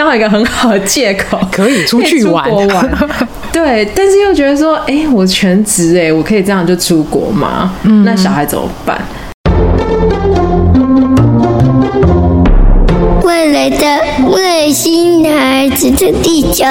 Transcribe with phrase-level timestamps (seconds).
[0.00, 2.50] 刚好一个很好的借口，可以出去玩。
[2.68, 2.90] 玩
[3.52, 7.70] 对，但是又觉得说，哎、欸，我全职哎，我可以这样就出国吗？
[7.82, 8.98] 嗯，那小孩怎么办？
[13.22, 13.86] 未来的
[14.30, 16.64] 外星孩子的地球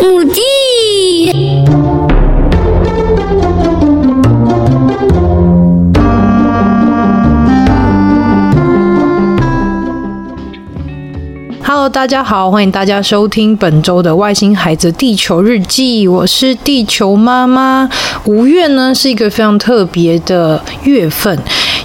[0.00, 0.40] 母地。
[11.88, 17.88] 大家好，欢迎大家收听本周的《外星孩子地球日记》，我是地球妈妈。
[18.24, 21.38] 五月呢是一个非常特别的月份。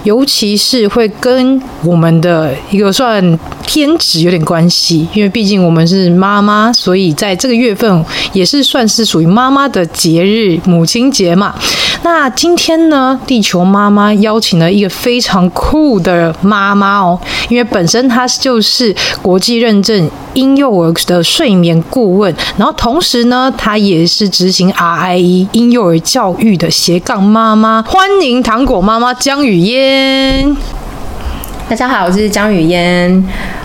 [0.03, 11.55] 尤其是会跟我们的一个算天职有点关系，因为毕竟我们是妈妈，所以在这个月份也是算是属于妈妈的节日——母亲节嘛。
[12.03, 17.17] 那今天呢，地球妈妈邀请了一个非常酷的妈妈哦，
[17.47, 27.81] 因为本身她就是国际认证婴幼儿的睡眠顾问，然后同时呢，她也是执行 RIE 婴幼儿教育的斜杠妈妈。
[27.87, 30.57] 欢迎糖果妈妈江雨嫣。
[31.69, 33.23] 大家好，我是江雨嫣，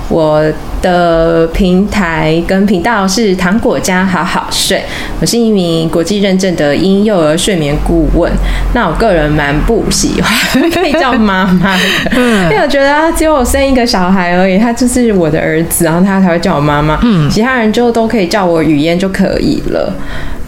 [0.08, 0.40] 我
[0.80, 4.82] 的平台跟频道是糖果家好好睡，
[5.20, 8.30] 我是一名国际认证的婴幼儿睡眠顾问。
[8.74, 11.76] 那我个人蛮不喜欢可以叫妈妈，
[12.14, 19.92] 因为我觉得只有我生一个小孩而已，他就是我的儿子，然后他才会叫我妈妈，嗯，其他人就都可以叫我语嫣就可以了。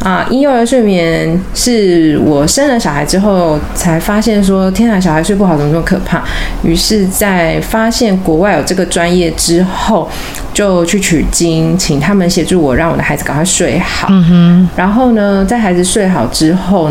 [0.01, 6.23] 啊，婴幼儿睡眠是我生了小孩之后才发现说，天啊，小孩睡不好怎么这么可怕？
[6.63, 10.09] 于是，在发现国外有这个专业之后，
[10.55, 14.09] 就去取经，请他们协助我，让我的孩子赶快睡好。
[14.11, 14.69] 嗯哼。
[14.75, 16.91] 然后呢，在孩子睡好之后。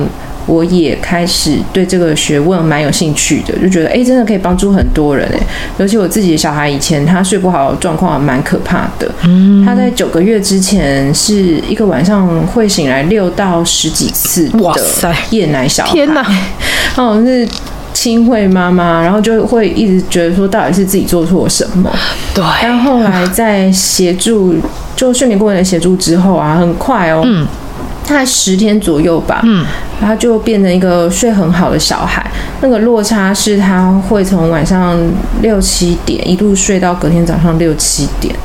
[0.49, 5.39] 我也开始对这个学问蛮有兴趣的，就觉得哎，真的可以帮助很多人哎。
[5.77, 9.07] 尤其我自己的小孩以前他睡不好状况蛮可怕的。
[9.25, 15.91] 嗯，他在九个月之前是一个晚上会醒来六到十几次的夜奶小孩。
[15.91, 16.25] 天哪！
[16.97, 17.47] 哦，是
[17.93, 21.91] 亲会妈妈，然后就会一直觉得说到底是自己做错什么。
[22.33, 22.43] 对。
[22.63, 24.55] 但后来在协助
[24.95, 27.21] 就睡眠顾问的协助之后啊，很快哦。
[27.23, 27.45] 嗯。
[28.09, 29.63] 大概十天左右吧，嗯，
[30.01, 32.25] 他就变成一个睡很好的小孩。
[32.59, 34.97] 那个落差是他会从晚上
[35.43, 38.35] 六七点一路睡到隔天早上六七点。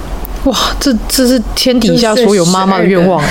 [0.45, 3.25] 哇，这这是天底下所有妈妈的愿望。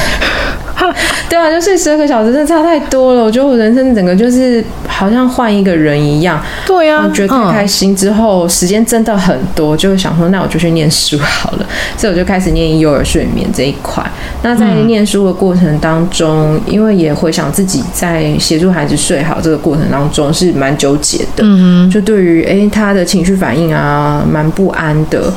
[1.30, 3.24] 对啊，就睡十二个小时，真的差太多了。
[3.24, 6.44] 我觉得我人生整个就是好像换一个人一样。
[6.66, 11.66] 对啊，我觉得太开心之后，嗯、时间真的很多，就想说那我就去念书好了。
[11.98, 14.04] 所以我就开始念幼儿睡眠这一块。
[14.42, 21.44] 那在念书的过程当中，嗯、因为也回想自己在协助孩子睡好这个过程当中是蛮纠结的。
[21.44, 25.32] 嗯哼，就对于诶他的情绪反应啊，蛮不安的。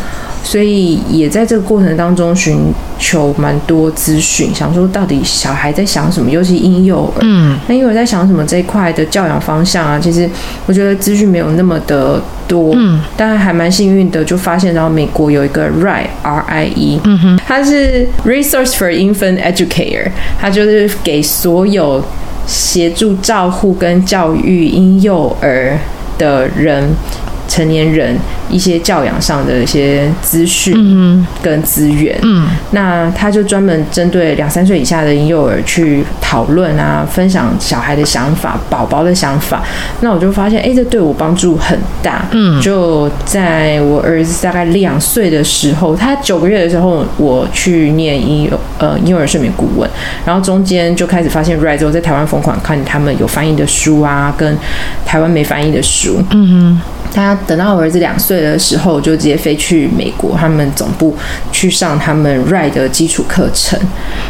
[0.47, 7.19] 所以也在这个过程当中寻求蛮多资讯，想说到底小孩在想什么，尤其婴幼儿。
[7.23, 10.31] 嗯，那婴幼儿在想什么这一块的教养方向啊，其实
[10.67, 12.73] 我觉得资讯没有那么的多。
[12.77, 22.01] 嗯，但还蛮幸运的，就发现到美国有一个 RIE R I E，嗯哼，它是 Resource for Infant Educator，它就是给所有
[22.47, 25.77] 协助照护跟教育婴幼儿
[26.17, 26.95] 的人。
[27.49, 28.17] 成年人
[28.51, 39.63] 一些教养上的一些资讯跟资源，嗯，那他就专门针对两三岁以下的婴幼儿去讨论啊，分享小孩的想法、宝宝的想法。
[40.01, 42.27] 那我就发现，哎，这对我帮助很大。
[42.33, 49.89] 嗯，就在我儿子大概两岁的时候，他九个月的时候，我去念婴幼呃婴幼儿睡眠顾问，
[50.25, 54.57] 然后中间就开始发现 RIE 之后，在台湾疯狂看他们有翻译的书啊，跟
[55.05, 56.23] 台湾没翻译的书。
[56.31, 56.81] 嗯哼。
[57.13, 61.15] 他等到我儿子两岁的时候，就直接飞去美国他们总部
[61.53, 63.79] 去上他们 RIE 的基础课程，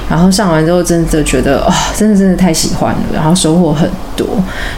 [0.09, 4.27] 然后上完之后，真的觉得哦，真的真的太喜欢了，然后收获很多。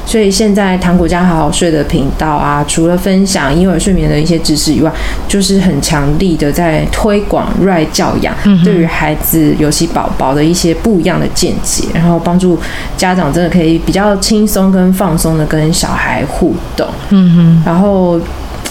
[0.06, 4.90] 所以现在糖果家好好睡的频道啊，除了分享婴儿睡眠的一些知识以外，
[5.26, 12.58] 就是很强力的在推广 RIE 教养，对于孩子尤其宝宝的一些不一样的见解，然后帮助
[12.96, 16.86] 家长真的可以比较轻松跟放松的跟小孩互动。
[17.10, 17.87] 嗯哼，然后。
[17.90, 18.20] 我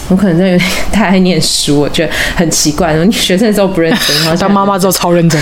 [0.09, 2.93] 我可能真的有点太爱念书，我觉得很奇怪。
[2.93, 5.41] 你学生的时候不认真，然后 当妈妈之后超认真，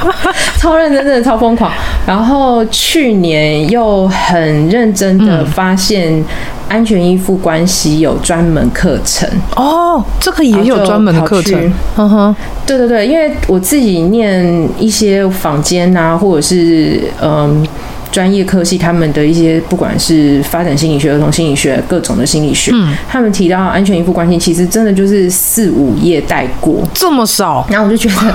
[0.58, 1.70] 超认真，真的超疯狂。
[2.06, 6.24] 然后去年又很认真的发现
[6.70, 11.70] 安全依附关系有专门课程哦，这个也有专门的课程。
[11.96, 12.36] 嗯哼，
[12.66, 17.66] 对对对，因为我自己念一些坊间啊，或者是嗯。
[18.10, 27.66] 专业科系，他们的一些不管是发展心理学、儿童心理学、各种的心理学，嗯，他们提到安全依附关系，其实真的就是四五页带过，这么少。
[27.70, 28.34] 然后我就觉得，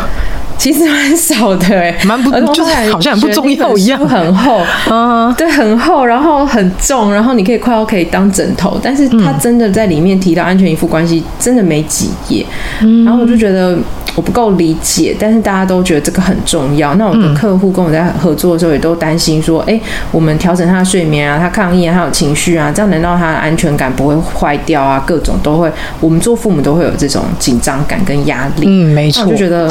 [0.57, 12.45] 其实蛮少的哎、欸，蛮不就是好像很不重要一样，很厚，嗯，对，很厚，然后很重，然后你可以快要可以当枕头，但是他真的在里面提到安全依附关系，真的没几页，
[12.81, 13.77] 嗯、然后我就觉得
[14.15, 16.95] 我不够理解，但是大家都觉得这个很重要。
[16.95, 25.03] 那我的客户跟我在合作的时候，也都担心说，哎、欸，我们调整他的睡眠啊，他抗议啊，他有情绪啊，这样难道他的安全感不会坏掉啊？
[25.05, 25.69] 各种都会，
[25.99, 28.65] 我们做父母都会有这种紧张感跟压力。
[28.67, 29.69] 嗯，没错，我就觉得。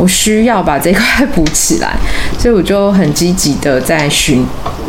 [0.00, 1.94] 我需要把这块补起来，
[2.38, 4.46] 所以我就很积极的在寻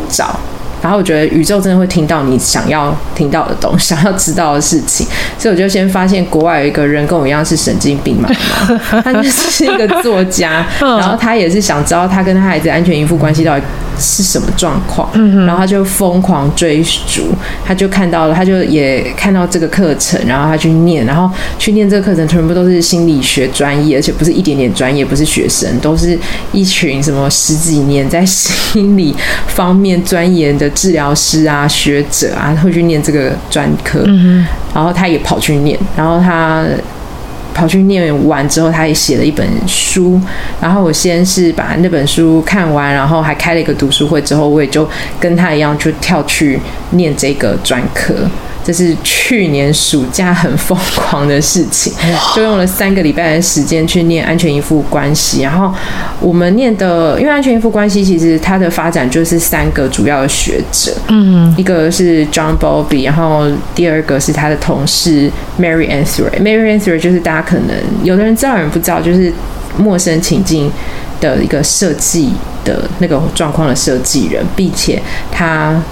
[0.08, 0.34] 找。
[0.80, 5.06] 然后我觉得宇宙真的会听到你想要听到的东西，想要知道的事情，
[5.38, 13.62] 所以我就先发现国外有一个人跟我一样是神经病妈妈， 他就是一个作家，然后他也是想知道他跟他孩子安全依附关系到底
[14.02, 15.08] 是什么状况，
[15.46, 17.28] 然后他就疯狂追逐，
[17.64, 26.18] 他就看到了，他就也看到这个课程，然后他去念，然后去念这个课程，全部都是心理学专业，而且不是一点点专业，不是学生，都是
[26.50, 29.14] 一群什么十几年在心理
[29.46, 30.68] 方面钻研的。
[30.72, 34.44] 治疗师啊，学者啊，会去念这个专科，嗯，
[34.74, 36.64] 然后他也跑去念，然后他
[37.54, 40.20] 跑去念完之后，他也写了一本书。
[40.60, 44.88] 然后我先是把那本书看完，然后还开了一个读书会，之后我也就
[45.20, 46.58] 跟他一样，就跳去
[46.90, 48.14] 念这个专科。
[48.64, 51.92] 这是去年暑假很疯狂的事情，
[52.34, 55.42] 就用了三个礼拜的时间去念安全依附关系。
[55.42, 55.72] 然后
[56.20, 65.30] 我们念的，因为安全依附关系其实它的发展就是三个主要的学者，嗯，一个是 John Bowlby，然后第二个是他的同事
[65.60, 66.30] Mary Answer。
[66.40, 69.32] Mary Answer 就是大家可能有的人知道，有人不知道，就是
[69.76, 70.70] 陌生情境
[71.20, 72.32] 的一个设计
[72.64, 75.82] 的那个状况的设计人，并且他。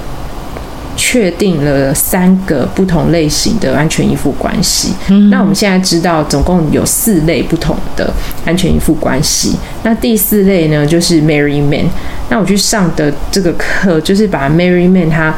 [0.96, 4.92] 确定了三个不同类型的安全依附关系。
[5.08, 5.30] 嗯。
[5.30, 8.12] 那我们现在知道，总共有四类不同的
[8.44, 9.56] 安全依附关系。
[9.82, 11.86] 那第四类呢，就是 Mary Mann。
[12.28, 15.34] 那我去上的这个课，就是把 Mary Mann 他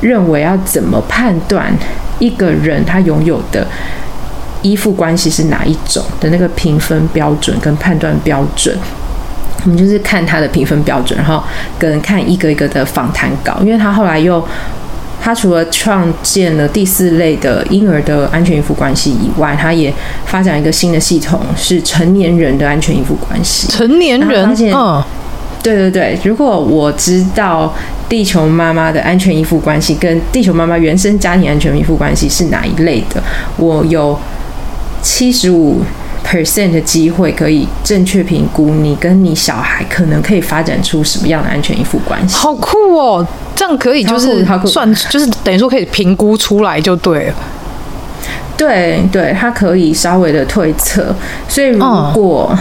[0.00, 1.72] 认为要怎么判断
[2.18, 3.66] 一个人他拥有的
[4.62, 8.76] 依附关系是哪一种的那个评分标准跟判断标准。
[9.64, 11.42] 我们就是看他的评分标准，然后
[11.78, 14.44] 跟看一个一个的访谈稿，因为他后来又，
[15.20, 19.92] 他除了创建了第四类的婴儿的安全依附关系以外，他也
[20.26, 23.68] 发展一个新的系统，是成年人的安全依附关系。
[23.68, 24.44] 成年人，
[24.74, 25.00] 嗯，
[25.62, 26.18] 对对对。
[26.24, 27.72] 如果我知道
[28.08, 33.22] 地球妈妈的安全依附关系跟地球妈妈原生家庭安全依附关系是哪一类的，
[33.58, 34.18] 我有
[35.00, 35.82] 七十五。
[36.24, 42.36] Percent 的机会可以正确评估你跟你小孩可能可以发展出什么样的安全依附关系？
[42.36, 43.26] 好酷哦！
[43.54, 47.34] 这样可以就是算就是等于说可以评估出来就对了。
[48.56, 51.14] 对对，它可以稍微的推测。
[51.48, 51.84] 所以如
[52.14, 52.56] 果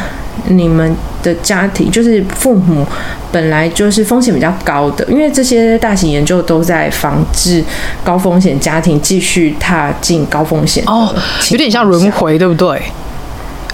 [0.47, 2.83] 你们的家庭就是父母
[3.31, 7.63] 本来就是风险比较高的，因为这些大型研究都在防治
[8.03, 11.13] 高风险家庭继续踏进高风险哦，
[11.51, 12.81] 有点像轮回，对不对？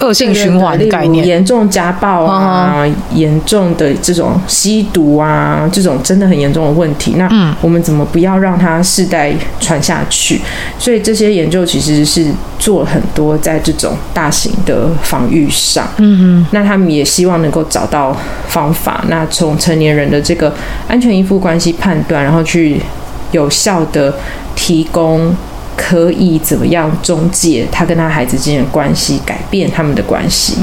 [0.00, 3.44] 恶性循环的概念，严重家暴啊，严、uh.
[3.44, 7.14] 重的这种吸毒啊，这种真的很严重的问题。
[7.16, 7.28] 那
[7.60, 10.40] 我们怎么不要让它世代传下去？
[10.78, 15.88] 所以这些研究其实是做很多在这种大型的防御上。
[15.96, 18.16] 嗯嗯，那他们也希望能够找到
[18.46, 19.04] 方法。
[19.08, 20.54] 那从成年人的这个
[20.86, 22.80] 安全依附关系判断，然后去
[23.32, 24.14] 有效的
[24.54, 25.34] 提供。
[25.78, 30.58] 可以怎么样中介他跟他孩子之间的关系，改变他们的关系？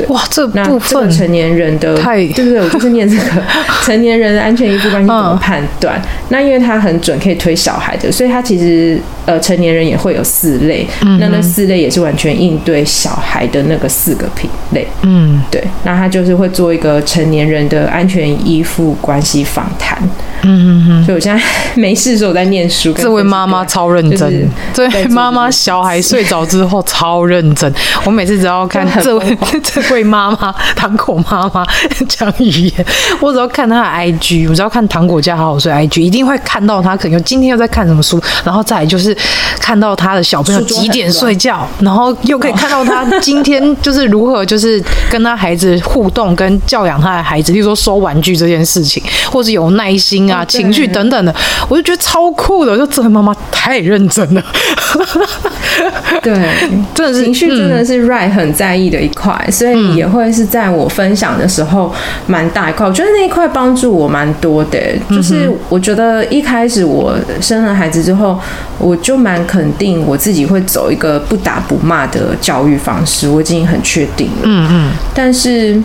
[0.00, 2.60] 对，哇，这部分这个成年人的太对不对？
[2.60, 3.22] 我就是念这个
[3.84, 5.98] 成年人的安全依附关系怎么判断？
[5.98, 6.08] 嗯。
[6.30, 10.86] 那因为他很准，可以推小孩的，所以他其实呃成年人也会有四类。
[11.04, 14.86] 嗯，那那四类也是完全应对小孩的那个四个品类。
[15.02, 15.62] 嗯，对。
[15.84, 19.98] 那他就是会做一个成年人的安全依附关系访谈。
[20.42, 21.42] 嗯嗯嗯，所以我现在
[21.74, 22.92] 没事的时候我在念书。
[22.94, 27.70] 这位妈妈超认真，就是、这位妈妈小孩睡着之后超认真。
[28.04, 29.36] 我每次只要看这位
[29.90, 31.66] 这位妈妈糖果妈妈
[32.08, 32.86] 讲语言，
[33.18, 39.12] 我只要看她的 IG，我只要看糖果家好好睡 IG，一定会看到她可能今天又在看什么书，然后再来就是
[39.58, 44.80] 看到她的小朋友几点睡觉，然后又可以看到她今天就是如何就是
[45.10, 50.32] 跟她孩子互动跟教养她的孩子，例如说收玩具这件事情，或是有耐心。
[50.32, 51.34] 啊，情绪等等的，
[51.68, 52.70] 我就觉得超酷的。
[52.70, 54.44] 我就这位妈妈太认真了，
[56.22, 56.32] 对，
[56.94, 61.92] 真的是情绪真的是 Right 很在意的一块，所以以也会是在我分享的时候
[62.26, 62.86] 蛮大一块。
[62.86, 64.78] 我觉得那一块帮助我蛮多的，
[65.10, 68.38] 就是我觉得一开始我生了孩子之后，
[68.78, 74.42] 我就蛮肯定我自己会走一个不打不骂的教育方式，我已经很确定了。
[74.44, 75.82] 嗯嗯，但是。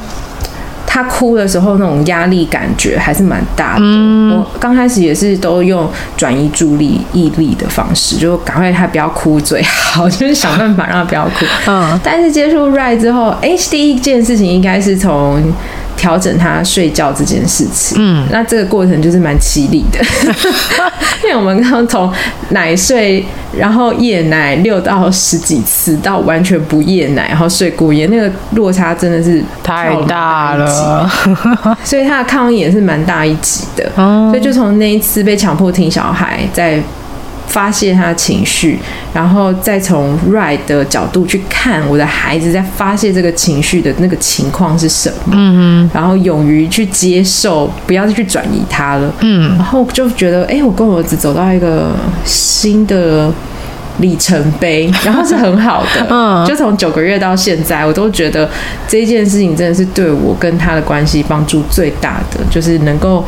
[0.95, 3.81] 他哭的时候，那种压力感觉还是蛮大的。
[3.81, 5.85] 嗯、我刚开始也是都用
[6.15, 11.45] 转移注意力的方式，就赶快他不要哭最好，就是想办法让他不要哭。
[11.67, 15.43] 嗯，但是接触 Rai 之后，哎，第一件事情应该是从。
[15.97, 19.99] 调整他睡觉这件事情，嗯，那这个过程就是蛮凄厉的，
[21.23, 22.11] 因为我们刚刚从
[22.49, 23.25] 奶睡，
[23.57, 31.09] 然后夜奶六到十几次，到完全不夜奶，然后睡过夜，那个落差真的是太大了，
[31.83, 36.79] 所以他的抗议也是蛮大一级的，哦，所以就从那一次被强迫听小孩在。
[37.47, 38.79] 发泄他的情绪，
[39.13, 51.91] 然后再从 right 的角度去看我的孩子在发泄这个情绪的那个情况是什么，嗯哼，然后勇于去接受，不要再去转移他了，嗯，然后就觉得，哎，我跟我儿子走到一个
[52.25, 53.31] 新的
[53.99, 58.49] 里程碑， 然后是很好的，嗯，就从九个月到现在，我都觉得
[58.87, 63.23] 这件事情真的是对我跟他的关系帮助最大的，就是能够。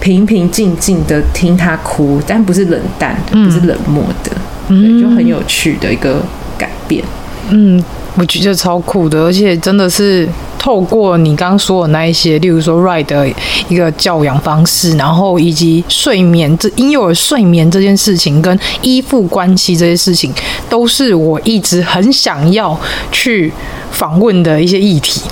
[0.00, 4.32] 平平静静的听他哭，但不是冷淡，不是冷漠的，
[4.68, 6.22] 嗯，就很有趣的一个
[6.56, 7.04] 改变。
[7.48, 7.82] 嗯，
[8.16, 13.28] 我觉得超酷的，而且真的是透过你刚刚说的那一些，例如说 Rai 的
[13.68, 20.32] 一个教养方式，然后以及睡眠这婴幼儿睡眠这件事情，跟依附关系这些事情，
[20.68, 22.76] 都是我一直很想要
[23.12, 23.52] 去
[23.92, 25.22] 访问的一些议题。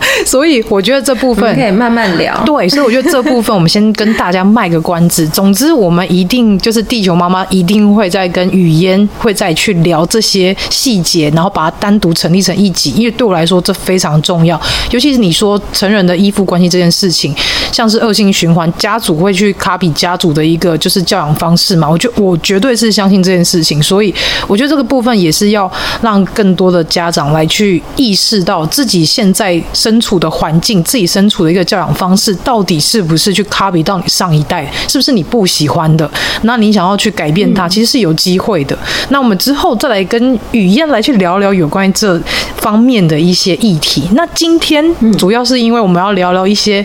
[0.26, 2.40] 所以我觉得这部分可以慢慢聊。
[2.44, 5.26] 对，所以我觉得这部分我们先跟大家卖个关子。
[5.28, 12.90] 总之，我们一定就是地球妈妈一定会再跟语嫣会再去聊这些细节，然后把它单独成立成一集。
[12.92, 17.34] 因为对我来说这非常重要，尤其是你说成人的依附关系这件事情，
[17.72, 21.88] 像是恶性循环，家族会去 copy 家族的一个就是教养方式嘛。
[21.88, 24.14] 我觉得我绝对是相信这件事情，所以
[24.46, 25.70] 我觉得这个部分也是要
[26.02, 34.70] 让更多的家长来去意识到自己现在身处的环境，自己身处的一个教养方式，到底是不是去 copy 到你上一代？
[34.88, 36.10] 是不是你不喜欢的？
[36.42, 38.76] 那你想要去改变它，其实是有机会的。
[39.10, 42.20] 那我们之后再来跟雨燕来去聊聊有关于这
[42.56, 44.08] 方面的一些议题。
[44.12, 44.84] 那今天
[45.16, 46.84] 主要是因为我们要聊聊一些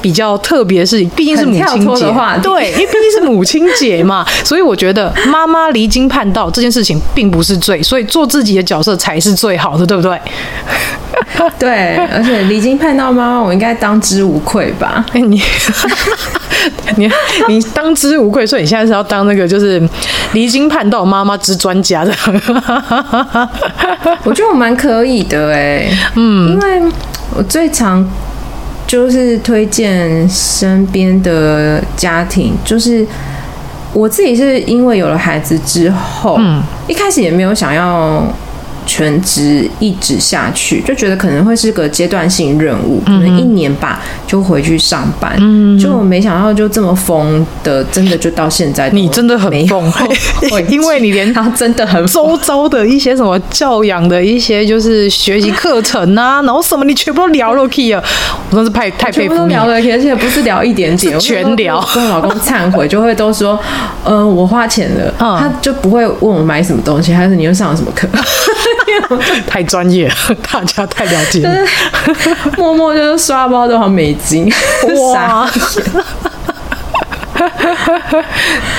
[0.00, 10.18] 比较特别的事情，毕竟是母亲节，对，因为毕竟是母亲节嘛， 所以我觉得妈妈离经叛道这件事情并不是罪，所以做自己的角色才是最好的，对不对？
[11.58, 15.04] 对，而且离经叛道妈妈，我应该当之无愧吧？
[15.12, 15.40] 欸、你
[16.96, 17.10] 你
[17.48, 19.82] 你当之无愧，所以你现在是要当那个就是
[20.32, 22.12] 离经叛道妈妈之专家的。
[24.24, 26.82] 我觉得我蛮可以的哎，嗯，因为
[27.34, 28.08] 我最常
[28.86, 33.04] 就是推荐身边的家庭，就是
[33.92, 38.24] 我自己是因为有了孩子之后，嗯，一开始也没有想要。
[38.86, 45.34] 全职一直下去，就觉得可能会是个阶段性任务，可能一年吧就回去上班。
[45.38, 48.90] 嗯，就没想到就这么疯的，真的就到现在。
[48.90, 49.92] 你真的很疯，
[50.68, 58.02] 因为你连他真的很周遭的一些什么教养的一些就是学习课程啊，然后什么你全部都聊了 key 啊，
[58.50, 59.52] 我真是太太佩服你。
[59.52, 61.80] 聊了而且不是聊一点点，全聊。
[61.94, 63.58] 跟我老公忏悔，就会都说，
[64.04, 68.08] 呃，我花钱了，嗯，他就不会问我买什么东西，还是你又上了什么课。
[69.46, 70.14] 太专业了，
[70.50, 71.54] 大家太了解了。
[72.56, 74.52] 默默就是刷包多少美金，
[75.12, 75.48] 哇！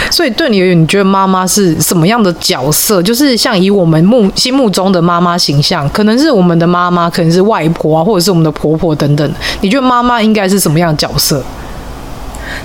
[0.10, 3.02] 所以对你而言，你觉得妈妈是什么样的角色？
[3.02, 9.34] 就是像以我们目心目中的妈妈形象，可能是我们的妈妈，可能是外婆啊，或者是我们的婆婆等等。
[9.62, 11.44] 你觉得妈妈应该是什么样的角色？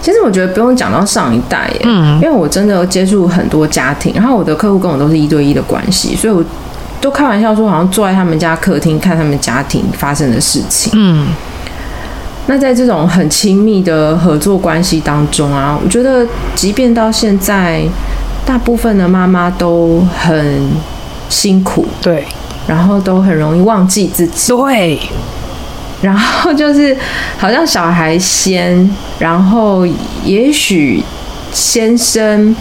[0.02, 6.45] 其实我觉得不用讲到上一代耶，嗯，因为我真的接触很多家庭，然后我的客户跟我都是一对一的关系，所以我。
[7.00, 10.93] 都开玩笑说，好像坐在他们家客厅看他们家庭发生的事情。
[10.97, 11.28] 嗯，
[12.47, 17.83] 那在这种很亲密的合作关系当中啊，我觉得，即便到现在，
[18.45, 20.71] 大部分的妈妈都很
[21.28, 22.25] 辛苦，对，
[22.67, 24.99] 然后都很容易忘记自己，对，
[26.02, 26.97] 然后就是
[27.38, 28.90] 好像小孩先，
[29.21, 29.87] 然后
[30.25, 31.02] 也许
[31.52, 32.57] 先生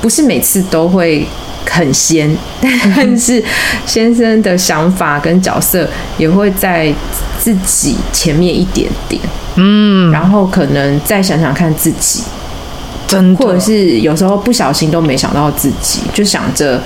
[0.00, 1.26] 不是每次都会。
[1.68, 3.42] 很先， 但是
[3.86, 5.88] 先生的想法跟角色
[6.18, 6.92] 也会在
[7.38, 9.20] 自己前面一点点，
[9.56, 12.22] 嗯，然后可能再想想看自己，
[13.06, 16.80] 真的，或者是有时候不小心都没想到自己，就想着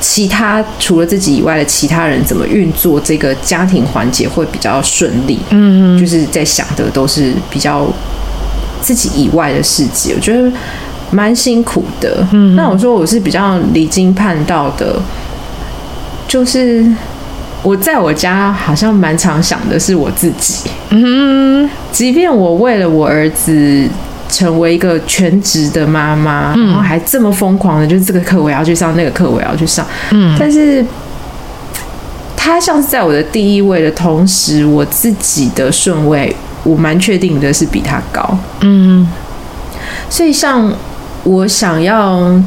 [0.00, 5.38] 其他除了自己以外的其他人怎么运作这个家庭环节会比较顺利。
[5.50, 7.86] 嗯，就是在想的都是比较
[8.82, 10.50] 自己以外的世界，我觉得
[11.10, 12.26] 蛮辛苦的。
[12.32, 15.00] 嗯，那我说我是比较离经叛道的，
[16.28, 16.86] 就是
[17.62, 20.70] 我在我家好像蛮常想的是我自己。
[20.90, 23.88] 嗯，即便我为了我儿子。
[24.32, 29.84] 成为一个全职的妈妈，然后还这么疯狂的，就是这个课我要去上，那个课我要去上。
[30.12, 30.86] 嗯，但是
[32.36, 38.38] 他像是在我的第一位的同时，我自己的顺位，我蛮确定的是比他高。
[38.60, 39.04] 嗯，
[40.08, 40.72] 所以像
[41.24, 42.40] 我想要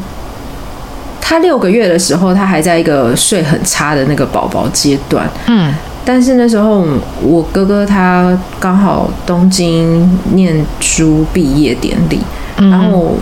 [1.22, 5.30] 他六个月的时候，他还在一个睡很差的那个宝宝阶段。
[5.48, 5.74] 嗯。
[6.06, 6.86] 但是那时候，
[7.22, 12.20] 我哥哥他刚好东京念书毕业典礼，
[12.58, 13.16] 嗯、然后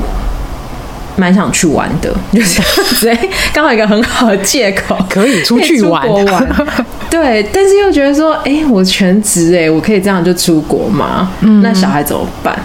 [1.16, 2.60] 蛮想去玩的， 就是
[3.02, 6.10] 对，刚好一个很好的借口可以出去玩。
[6.26, 6.66] 玩
[7.08, 11.32] 对，但是又觉得说，哎、欸，我全职哎，我可以这样就出国吗？
[11.42, 12.58] 嗯、那小孩怎么办？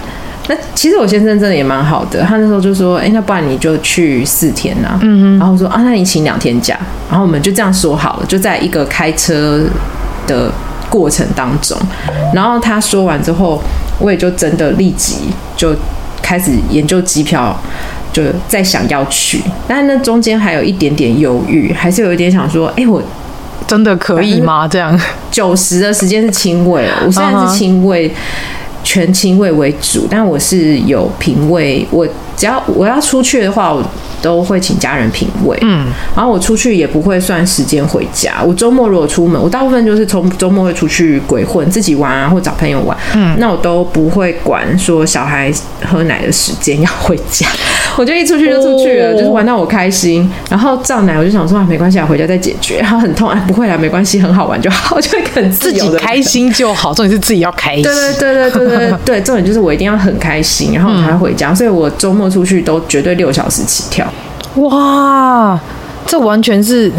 [0.48, 4.98] 那其实我先生真的也蛮好的，他那时候就说，哎、欸，那不然你就去四天呐、啊。
[5.02, 6.78] 嗯哼然后我说啊，那你请两天假，
[7.10, 9.64] 然后我们就这样说好了，就在一个开车。
[10.26, 10.50] 的
[10.90, 11.78] 过程当中，
[12.34, 13.62] 然后他说完之后，
[14.00, 15.72] 我也就真的立即就
[16.20, 17.56] 开始研究机票，
[18.12, 23.00] 就在想要去，但是那中间还有一点点犹豫，还是有一点想说，哎，我
[23.68, 24.66] 真的可以吗？
[24.66, 25.00] 这样
[25.30, 28.12] 九十的时间是轻微，我现在是亲喂，
[28.86, 33.82] 全清味为主，但我是有平味，我只要我要出去的话，我。
[34.22, 38.42] 都会请家人品味，嗯，然后我出去也不会算时间回家。
[38.44, 45.52] 我周末如果出门，我大部分就是从周末会出去鬼混，自己玩啊，或找朋友玩，嗯，那我都不会管说小孩
[45.84, 47.46] 喝奶的时间要回家，
[47.96, 50.28] 我就一出去就出去了，哦、就是玩到我开心。
[50.50, 52.78] 然后胀奶，我就想说啊，没关系啊，回家再解决。
[52.78, 56.92] 然后很痛，啊，不会啦，没关系，很好玩就好，就会很自己开心就好。
[56.94, 61.50] 重点是自己要开心，对对对对对对对，重点就是我一定要很开心，然后我才回家。
[61.50, 64.06] 嗯、所以我周末出去都绝对六小时起跳。
[64.56, 65.58] 哇，
[66.06, 66.90] 这完全是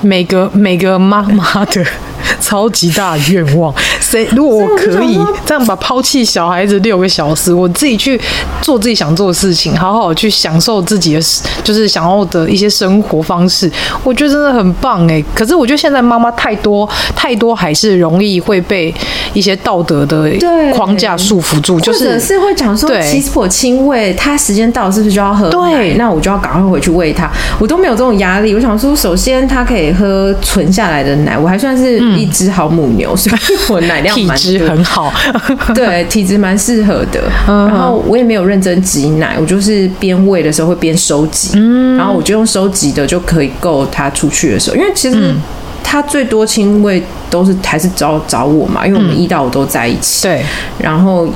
[0.00, 1.84] 每个每个妈妈的。
[2.40, 3.74] 超级大愿望，
[4.12, 8.20] 谁 如果我可以这样把抛弃小孩子六个小时，我自己去
[8.60, 11.20] 做自己想做的事情，好好去享受自己的，
[11.64, 13.70] 就是想要的一些生活方式，
[14.04, 15.24] 我觉得真的很棒哎。
[15.34, 18.94] 可是我觉得现在妈妈太多太多，还是容易会被
[19.32, 20.30] 一些道德的
[20.74, 25.48] 框架束缚住，就是或者是会讲说，其实我亲喂他时间到是不是就要喝？
[25.48, 28.54] 对，那我就要赶快回去喂他，我都没有这种压力。
[28.54, 32.02] 我想说，首先他可以喝存下来的奶，我还算是。
[32.12, 33.36] 一只好母牛，所以
[33.72, 35.12] 我奶体质很好，
[35.74, 37.22] 对，体质蛮适合的。
[37.46, 41.58] 然后我也没有认真挤奶，我就是边喂的时候会边收集，
[41.96, 45.34] 然后我就用收集的就可以够他出去的时候，因为其实
[45.82, 50.42] 他最多亲喂都是还是找找我嘛，因为我们一到五都在一起，对，
[50.78, 51.28] 然后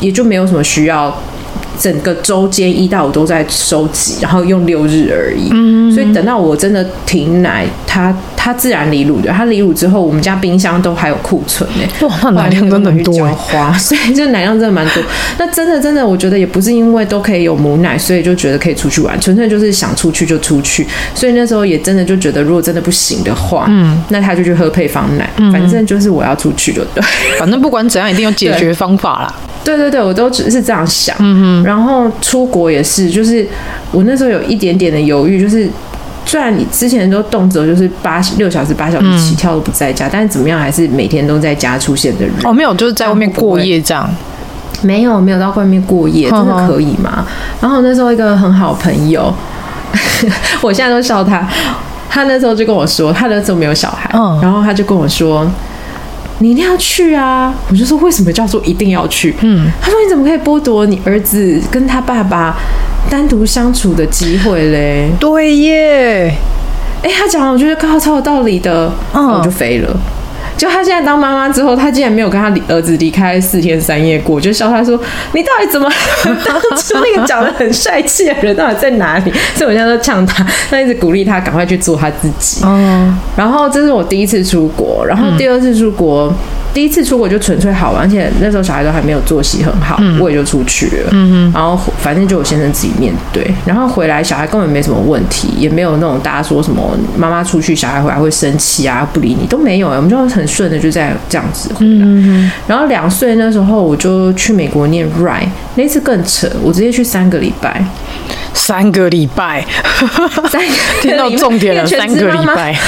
[0.00, 1.14] 也就没有什么需要。
[1.80, 5.48] 整个周间一到五都在收集，然后用六日而已。
[5.52, 9.30] 嗯，所以等到我真的停奶，它它自然离乳的。
[9.30, 12.08] 它离乳之后，我们家冰箱都还有库存呢。
[12.08, 13.14] 哇，那奶量真的很多。
[13.78, 15.00] 所以这奶量真的蛮多。
[15.38, 20.84] 那真的真的，我觉得也不是因为都可以有母奶，所以就觉得可以出去玩，纯粹就是想出去就出去。
[21.14, 25.30] 所以那时候也真的就觉得，如果真的不行的话，嗯，那他就去喝配方奶。
[25.36, 27.04] 嗯，反正就是我要出去就对。
[27.38, 29.32] 反正不管怎样，一定有解决方法啦。
[29.64, 31.14] 对对对，我都只是这样想。
[31.20, 33.46] 嗯哼，然后出国也是，就是
[33.92, 35.70] 我那时候有一点点的犹豫，就是
[36.24, 42.34] 虽然你之前都动辄就是八六小时、八小时起跳都不在家，嗯、但是怎么样还是每天都在家出现的人。
[42.44, 44.08] 哦，没有，就是在外面过夜这样。
[44.82, 47.26] 没有，没有到外面过夜，真的可以吗？
[47.60, 49.32] 然后那时候一个很好朋友，
[50.62, 51.46] 我现在都笑他，
[52.08, 55.46] 他那时候就跟我说，他那时候没有小孩，嗯、然后他就跟我说。
[56.42, 57.54] 你一定要去啊！
[57.70, 59.34] 我就说，为什么叫做一定要去？
[59.42, 62.56] 嗯，他说，你怎么可以剥夺你儿子跟他爸爸
[63.08, 65.08] 单独相处的机会嘞？
[65.20, 66.34] 对耶！
[67.02, 69.96] 哎、欸，他讲了，我觉得刚好超有道理的，嗯，我就飞了。
[70.56, 74.98] 就他现在当妈妈之后，他竟然没有跟他儿子离开四天三夜过，就笑他说
[75.34, 75.90] ：“你到底怎么
[76.24, 82.62] 当初那个长得很帅气的人到底在哪里？”所以我现在都呛他，他一直鼓励他赶快去做他自己。
[82.64, 86.34] 嗯，然后这是我第一次出国，然后第二次出国，嗯、
[86.72, 91.10] 第一次出国就纯粹好玩，而且那时候小孩都还没有作息很好，嗯、我也就出去了。
[91.52, 93.46] 然后反正就我先生自己面对。
[93.64, 99.88] 然后回来，小孩根本没什么问题，也没有那种大家说什么妈妈出去，小孩回来会生气啊，不理你都没有。
[99.88, 102.04] 我们就很顺的就在这样子回来。
[102.04, 107.84] 嗯、然后两岁那时候，我就去美国念 Rye，那次更扯，我直接去三个礼拜。
[108.54, 109.64] 三个礼拜，
[110.50, 111.86] 三个听到重点了。
[111.86, 112.78] 三个礼拜，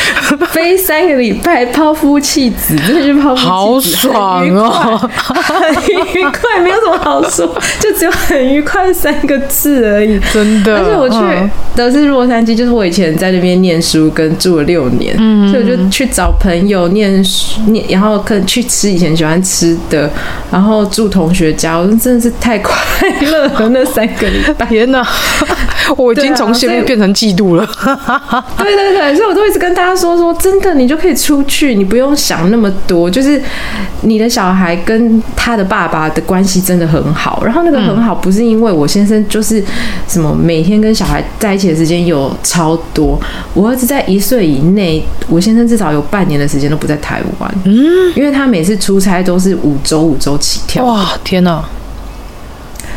[0.49, 7.47] 飞三个礼拜，抛夫弃子，真的是抛夫弃子，好爽哦，很愉快，没有什么好说，
[7.81, 10.79] 就只有很愉快三个字而已，真的。
[10.79, 11.17] 而且我去
[11.77, 20.11] 的是洛杉矶，就是我以前在那边念书跟住了六年，嗯，所以我就去找朋友念书，念，然后可能去吃以前喜欢吃的，
[20.51, 22.75] 然后住同学家，我真的是太快
[23.31, 25.07] 乐了，那三个礼拜， 天哪！
[25.99, 27.69] 我已经从羡慕变成嫉妒了。
[28.57, 33.39] 对对对，所以我都一直跟大家说说，真的，你就可以出去，你不用想那么多，就是
[34.01, 37.43] 你的小孩跟他的爸爸的关系真的很好。
[37.45, 39.61] 然后那个很好，不是因为我先生就是
[40.07, 43.21] 什么每天跟小孩在一起的时间有超多，
[43.53, 47.55] 我儿子在一岁以内，我先生至少有半年的时间都不在台湾。
[47.65, 47.75] 嗯，
[48.15, 50.85] 因为他每次出差都是五周五周起跳。
[50.85, 51.69] 哇，天哪！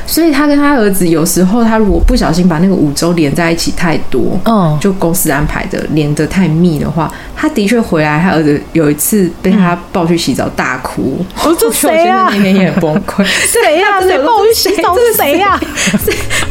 [0.09, 11.23] 所以他跟他儿子有时候，他如果不小心把那个五周连在一起太多，嗯，就公司安排的连得太密的话，他的确回来，他儿子有一次被他抱去洗澡大哭。
[11.43, 12.29] 我说 谁啊？
[12.31, 13.23] 那天也很崩溃。
[13.45, 14.01] 谁呀？
[14.01, 14.95] 谁抱去洗澡？
[14.95, 15.59] 是谁呀？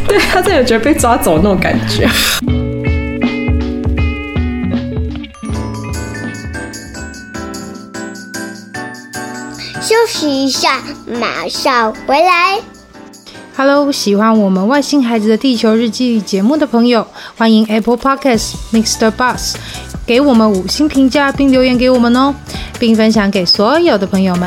[0.06, 2.06] 对，他真的有觉得被抓走那种感觉。
[9.80, 10.82] 休息一下，
[11.18, 12.60] 马上回来。
[13.58, 17.06] Hello，喜欢我们外星孩子的地球日记节目的朋友，
[17.38, 19.10] 欢迎 Apple Podcasts Mr.
[19.10, 19.54] Bus
[20.04, 22.34] 给我们五星评价并留言给我们哦，
[22.78, 24.46] 并分享给所有的朋友们。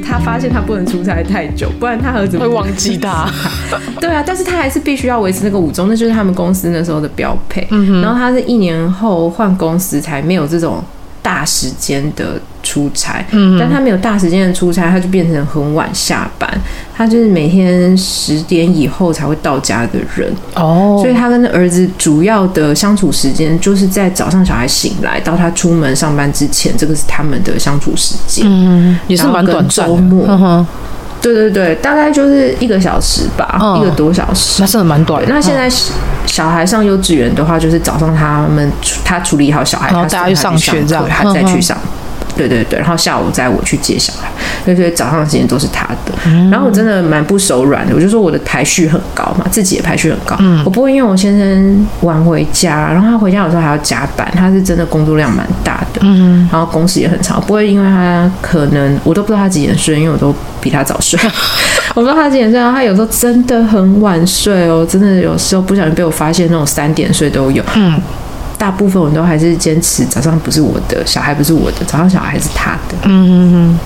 [0.00, 3.28] 他发现他不能出差太久，不然他儿子会忘记他。
[4.00, 7.66] 对啊，但是他还是必须要维持那个五中，那就是他们公司那时候的标配。
[7.70, 8.02] 嗯。
[8.02, 10.82] 然后他是一年后换公司才没有这种
[11.22, 12.40] 大时间的
[12.76, 16.50] 出差，嗯，但他没有大时间的出差，他就变成很晚下班，
[16.94, 20.30] 他就是每天十点以后才会到家的人。
[20.54, 29.94] 哦，所以他跟儿子主要的相处时间就是在早上小孩醒来到他出门上班之前，这个是他们的相处时间，嗯，也是蛮短暂的。
[29.94, 30.66] 周末，
[31.22, 35.32] 对对对，大概就是一个小时吧，嗯、一个多小时，那真的蛮短的。
[35.32, 35.66] 那现在
[36.26, 38.70] 小孩上幼稚园的话，就是早上他们
[39.02, 41.76] 他处理好小孩，然后大家去上学这样，他再去上。
[42.36, 44.30] 对对对，然后下午再我去接小孩，
[44.64, 46.12] 所以，早上的时间都是他的。
[46.26, 50.36] 嗯、然后我真的蛮不手软的，我就说我的排序很高嘛，自己也排序很高。
[50.38, 56.00] 嗯，我不会因为我先生晚回家，然后他回家有时候还要加班，他是真的工作量蛮大的。
[56.02, 61.18] 嗯，然后工时也很长，不会因为他可能我都不知道他几点睡，因为我都比他早睡。
[61.94, 67.62] 我不知道他几点睡，然后他有时候真的很晚睡哦，真的有时候不小心被我发现那种三点睡都有。
[67.74, 67.98] 嗯。
[68.58, 72.96] 大部分我都还是坚持早上不是我的，小孩不是我的，早上小孩还是他的。
[73.04, 73.78] 嗯嗯嗯，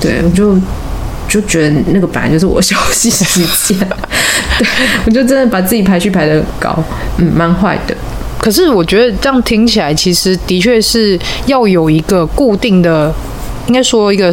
[0.00, 0.58] 对，我就
[1.28, 3.78] 就觉得那个本来就是我休息时间，
[4.58, 4.66] 对，
[5.06, 6.84] 我就真的把自己排序排的很高，
[7.18, 7.96] 嗯，蛮坏的。
[8.38, 13.10] 可是我觉得这样听起来，其实的确是要有一个固定的，
[13.66, 14.32] 应该说一个。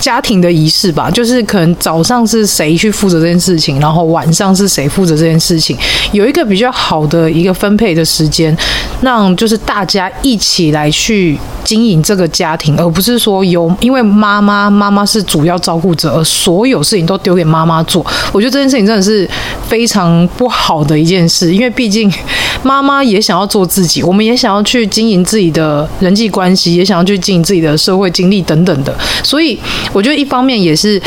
[0.00, 5.78] 家庭的仪式吧，就是可能早上是谁去负责这件事情，然后晚上是谁负责这件事情，
[6.10, 8.56] 有一个比较好的一个分配的时间，
[9.00, 18.04] 让就是大家一起来去经营这个家庭，而不是说有因为妈妈妈妈是主要照顾者，而所有事情都丢给妈妈做。
[18.32, 19.30] 我觉得这件事情真的是
[19.68, 22.12] 非常不好的一件事，因为毕竟
[22.62, 29.58] 妈妈也想要做自己，我们也想要去经营自己的人际关系，也想要去经营自己的社会经历等等的，所以。
[29.92, 31.00] 我觉得一方面也是，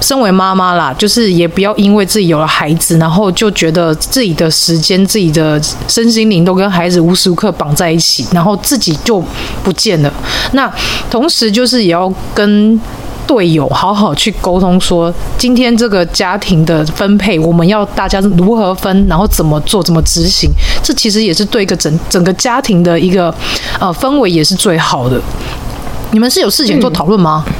[0.00, 9.22] 身为妈妈啦，就是也不要因为自己有了孩子，然后就觉得自己的时间、自己的身心灵都跟孩子无时无刻绑在一起，然后自己就
[9.62, 10.12] 不见了。
[10.52, 10.72] 那
[11.10, 12.80] 同时就是也要跟
[13.26, 20.50] 队友好好去沟通，说今天这个家庭的分配，我们要大家如何分，然后怎么做、怎么执行，
[20.82, 23.34] 这其实也是对一个整整个家庭的一个
[23.78, 25.20] 呃氛围也是最好的。
[26.12, 27.44] 你们是有事情做讨论吗？
[27.46, 27.52] 嗯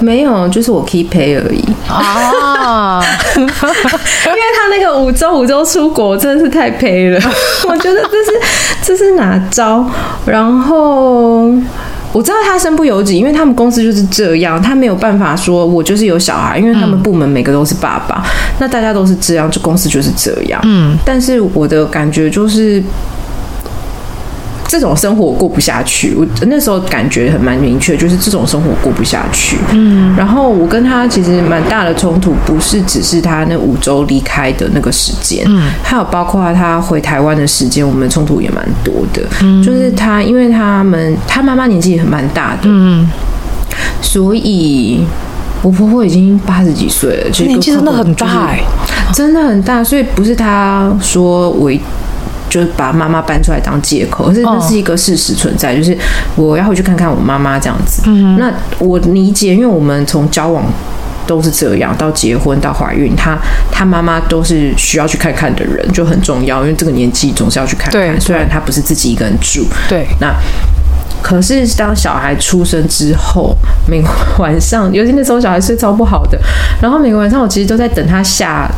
[0.00, 3.00] 没有，就是我 keep pay 而已啊。
[3.36, 3.50] 因为
[4.56, 7.20] 他那个五周五周出国真的是太 pay 了，
[7.68, 8.32] 我觉得这是
[8.82, 9.86] 这是哪招？
[10.26, 11.48] 然后。
[12.14, 20.60] 我知道他身不由己，因为他们公司就是这样，他没有办法说我就是有小孩，因为他们部门每个都是爸爸，嗯、那大家都是这样，就公司就是这样。
[20.64, 22.82] 嗯，但是我的感觉就是。
[24.66, 29.58] 这种生活我过不下去，我那时候感觉很蛮明确，就是这种生活过不下去。
[29.70, 39.22] 嗯，然后我跟他其实蛮大的冲突，不是只是他那五周离开的那个时间，嗯，还有包括他回台湾的时间，我们冲突也蛮多的。
[39.42, 43.08] 嗯，就是他，因为他们他妈妈年纪也很蛮大的，嗯，
[44.00, 45.04] 所以
[45.62, 48.64] 我婆婆已经八十几岁了，其实年纪真的很大，欸，
[49.12, 51.70] 真的很大，所以不是他说我。
[52.54, 55.98] 就是把妈妈搬出来当借口，可是那是一个事实存在，就是
[56.36, 58.02] 我要回去看看我妈妈这样子。
[58.06, 60.64] 嗯，那我理解，因为我们从交往
[61.26, 63.36] 都是这样，到结婚到怀孕，她
[63.72, 67.92] 她妈妈都是需要去看看的人，就很重要，因为这个年纪总是要去看看。
[67.92, 69.66] 对，虽然她不是自己一个人住。
[69.88, 70.32] 对，那
[71.20, 73.52] 可是当小孩出生之后，
[73.88, 76.38] 每个晚上，尤其那时候小孩睡超不好的，
[76.80, 78.70] 然后每个晚上我其实都在等他下。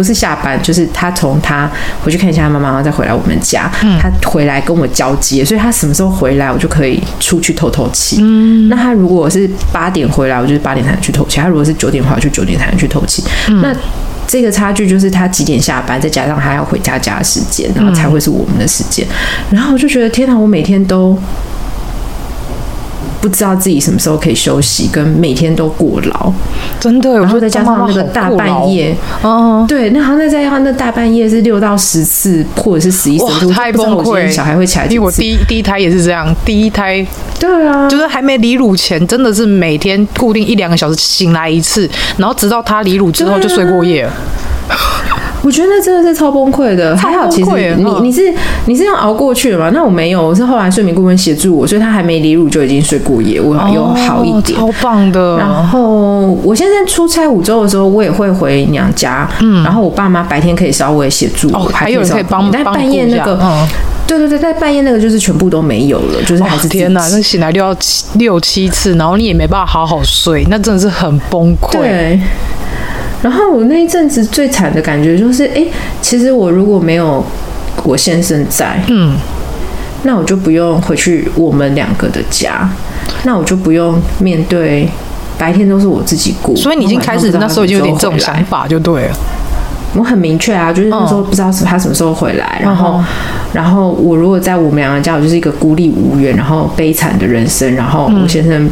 [0.00, 1.70] 不是下班，就是他从他
[2.02, 3.70] 回去看一下他妈妈，然后再回来我们家。
[3.82, 8.16] 嗯，他回来跟我交接，所以他什么时候回来，我就可以出去透透气。
[8.22, 13.22] 嗯，那他如果是八点回来，我就是八点才能去透气；他如果是九点回来，就九点才能去透气。
[13.48, 13.76] 嗯，那
[14.26, 19.06] 这个差距就是他几点下班，再加上他要回家家的时间，然后才会是我们的时间。
[19.50, 21.18] 然后我就觉得天哪，我每天都。
[23.20, 26.32] 不知道自己什么时候可以休息，跟每天都过劳，
[26.78, 27.18] 真的。
[27.18, 34.30] 然后再加上那个大半夜，哦，对，那好像再加上那大半夜是六到十次，或者是十一次，太崩溃。
[34.30, 37.04] 小孩会起来，因为我第一第一胎也是这样，第一胎，
[37.38, 44.12] 对啊，就是还没离乳前，真的是每天固定一两个小时醒来一次，然后直到他离乳之后就睡过夜了。
[45.42, 48.32] 我觉得那真的是超崩溃的，还好其实你你是
[48.66, 49.70] 你是要熬过去了嘛？
[49.72, 55.38] 那我没有，我是后来睡眠顾问协助我，所以他还没离乳就已经睡过夜，我有好一点，超棒的。
[55.38, 63.66] 然后我现在出差五周的时候，我也会回娘家，嗯，然后我爸妈白天可以稍微协助我，还有人可以帮，但半夜那个，
[64.06, 71.78] 对对对，在半夜那个就是全部都没有了，就是还是天哪，那醒来六要七六七次，然后你也没办法好好睡，那真的是很崩溃。
[71.78, 72.20] 对。
[73.22, 75.62] 然后我那一阵子最惨的感觉就是，哎，
[76.00, 77.22] 其实我如果没有
[77.84, 79.14] 我先生在，嗯，
[80.04, 82.66] 那我就不用回去我们两个的家，
[83.24, 84.88] 那我就不用面对
[85.36, 86.56] 白天都是我自己过。
[86.56, 89.16] 所以你已经开始那时候已经有点这种想法就对了。
[89.94, 93.02] 我很明确啊，就是那时候不知道是他什么时候回来，然后，
[93.52, 98.66] 然后我如果在我们两个家，我就是一个孤立无援，然后悲惨的人生，然后我先生。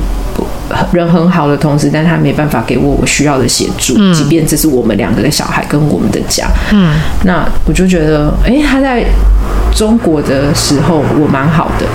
[0.92, 6.46] 人很好的同时，但他没办法给我我需要的协助，嗯、即便这是我们两个的小孩跟我们的家。
[6.72, 9.04] 嗯，那我就觉得，哎、欸，他在
[9.74, 11.86] 中国的时候我蛮好的，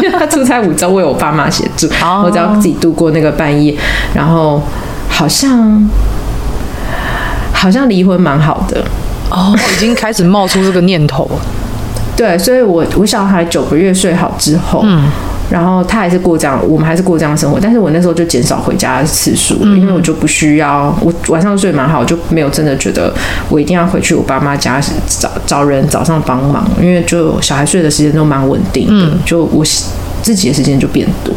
[0.00, 3.74] 因 为他出差五周为我爸妈协助，哦、我只要自己度过那个半夜，
[4.14, 4.62] 然后
[5.08, 5.88] 好像
[7.52, 8.84] 好像离婚蛮好的
[9.30, 11.38] 哦，已经开始冒出这个念头了。
[12.16, 15.10] 对，所以我我小孩九个月睡好之后，嗯。
[15.50, 17.58] 然后他还是过这样，我们还是过这样的生活。
[17.60, 23.12] 但是我那时候就减少回家的次数，嗯、因为我就不需要，我晚上睡蛮好，就没有真的觉得
[23.48, 29.64] 我一定要回去我爸妈家找找人早上帮忙，因为就小孩睡的时间都蛮稳定的，嗯、就我
[30.22, 31.32] 自己的时间就变多。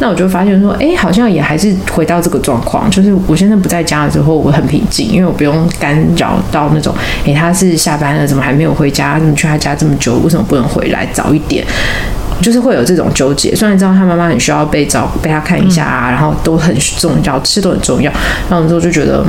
[0.00, 6.92] 那我就发现说，哎，好像也还是回到这个状况，就是我现在不在家的时候，我很平静，因为我不用干扰到那种，
[7.24, 9.20] 哎，他是下班了，怎么还没有回家？
[9.20, 10.16] 怎么去他家这么久？
[10.24, 11.64] 为什么不能回来早一点？
[12.42, 18.12] 就是会有这种纠结，虽然知道他妈妈很需要被照顾，被他看一下啊，然后都很重要，吃都很重要。
[18.50, 19.24] 然后之后就觉得，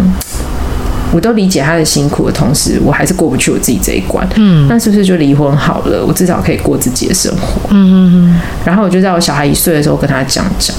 [1.13, 4.27] 我都理解他的辛苦的同时，我还是过不去我自己这一关。
[4.35, 6.03] 嗯，那是不是就离婚好了？
[6.05, 7.69] 我至少可以过自己的生活。
[7.69, 8.41] 嗯嗯嗯。
[8.65, 10.75] 然后我就在我小孩一岁的时候跟他讲讲。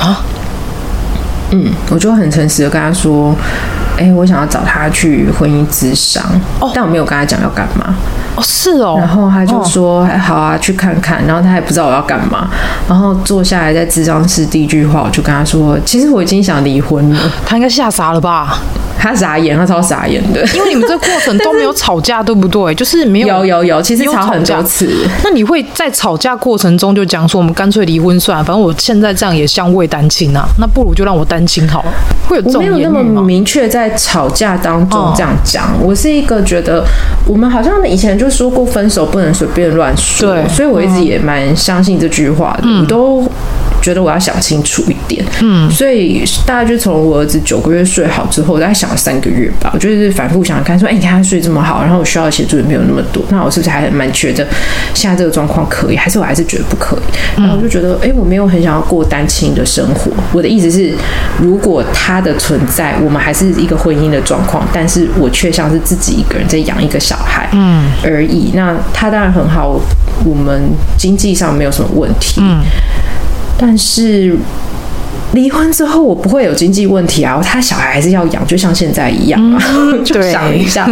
[0.00, 0.24] 啊？
[1.52, 3.34] 嗯，我就很诚实的跟他说，
[3.96, 6.22] 哎、欸，我想要找他去婚姻咨商。
[6.60, 7.94] 哦，但我没有跟他讲要干嘛。
[8.36, 12.48] 哦，是哦，然后他就说：“哦、好啊，去看看。”然后他也不知道我要干嘛，
[12.88, 18.58] 然后坐下来在咨商室第一句话，我就跟他说：“其实我已经想离婚了。”他应该吓傻了吧？
[18.98, 20.46] 他傻眼，他超傻眼的。
[20.54, 22.74] 因为你们这个过程 都没有吵架，对不对？
[22.74, 24.94] 就是没有，有有有，其实吵很多次。
[25.24, 31.92] 那你会在吵架过程中就讲说：“我们干脆离婚算了，反正我现在这样也相为单亲啊，那不如就让我单亲好了。”
[32.28, 32.42] 会有？
[32.44, 35.64] 我没有那么明确在吵架当中这样讲。
[35.66, 36.84] 哦、我是一个觉得
[37.26, 42.64] 我们好像以前就说过分手不能随便乱说，所以我一直也蛮相信这句话的。
[42.64, 43.24] 嗯、我都
[43.80, 54.46] 觉得我要想清楚一点，嗯，所以大概就从我儿子九个月睡好之后，我大概想了三个月吧，我就是反复想想看，说，哎，你看他睡这么好，然后我需要的协助也没有那么多，那我是不是还蛮觉得
[54.94, 57.40] 现在这个状况可以，还是我还是觉得不可以？
[57.40, 60.10] 然后我就觉得，哎，我没有很想要过单亲的生活。
[60.32, 60.94] 我的意思是，
[61.40, 68.52] 如果他的存在，我们还是一个婚姻的状况，但是我却像是自己一个人在养一个小孩，嗯，而已。
[68.54, 69.80] 那他当然很好，
[70.24, 72.60] 我们经济上没有什么问题，嗯。
[73.60, 74.34] 但是
[75.34, 79.62] 离婚之后，我不会有经济问题啊，他小孩还是要养，就像现在一样啊。
[79.76, 80.88] 嗯、 就想一下，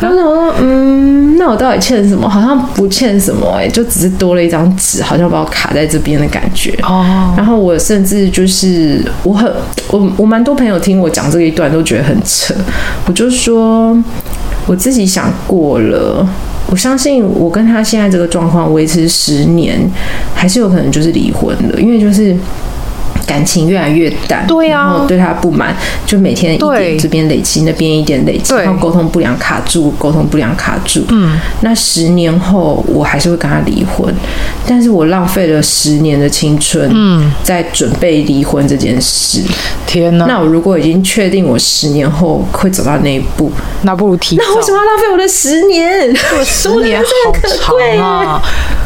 [0.00, 2.28] 然后说，嗯，那我到底欠什么？
[2.28, 6.78] 好像不欠什么、欸，哎，就只是多了一张纸，好像把我卡在这边的感觉。
[6.82, 7.32] 哦。
[7.36, 9.50] 然后我甚至就是，我很，
[9.90, 12.52] 我我蛮多朋友听我讲这一段都觉得很扯。
[13.06, 13.96] 我就说，
[14.66, 16.28] 我自己想过了。
[16.66, 19.78] 我相信我跟他现在这个状况维持十年，
[20.34, 22.36] 还是有可能就是离婚的，因为就是。
[23.26, 25.74] 感情越来越淡，对呀、啊，然后对他不满，
[26.06, 31.04] 就每天一点这边累积，那边一点累积，然后沟通不良卡住，沟通不良卡住。
[31.08, 34.14] 嗯，那十年后我还是会跟他离婚，
[34.66, 39.40] 但是我浪费了十年的青春，嗯，在准备离婚这件事。
[39.86, 40.26] 天哪！
[40.26, 43.50] 那我如果已经确定我十年后会走到那一步，
[43.82, 44.36] 那不如提。
[44.36, 46.12] 那为什么要浪费我的十年？
[46.36, 47.32] 我十年好
[47.98, 48.42] 长啊！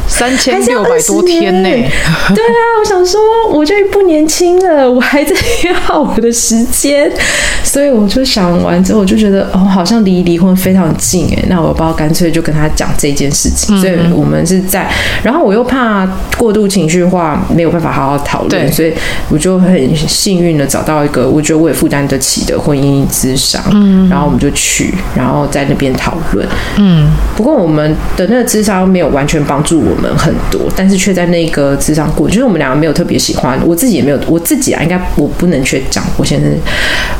[0.07, 1.68] 三千六百多天呢？
[2.35, 3.20] 对啊，我想说，
[3.51, 7.11] 我就不年轻了，我还在约好我的时间，
[7.64, 13.75] 所以我就想完之后，我就觉得哦，好像离离婚非常近哎，那我不要干脆就跟他讲这件事情。
[13.75, 14.91] 嗯、所以我们是在，
[15.23, 18.93] 然后我又怕过度情绪化，没有办法好好讨论，所以
[19.31, 30.09] 我就很幸运的找到一个我觉得我也负担得起的婚姻咨商，嗯，然后我们就去，然后在那边讨论，嗯，不过我们的那个咨商没有完全帮助我们。
[30.19, 36.48] 很多，但是却在那个咨商过，就是我们两个没有特别喜欢，我自己也没有，我自己啊，应该我不能去讲，我现在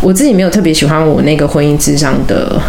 [0.01, 2.61] 我自己没有特别喜欢我那个婚姻咨商的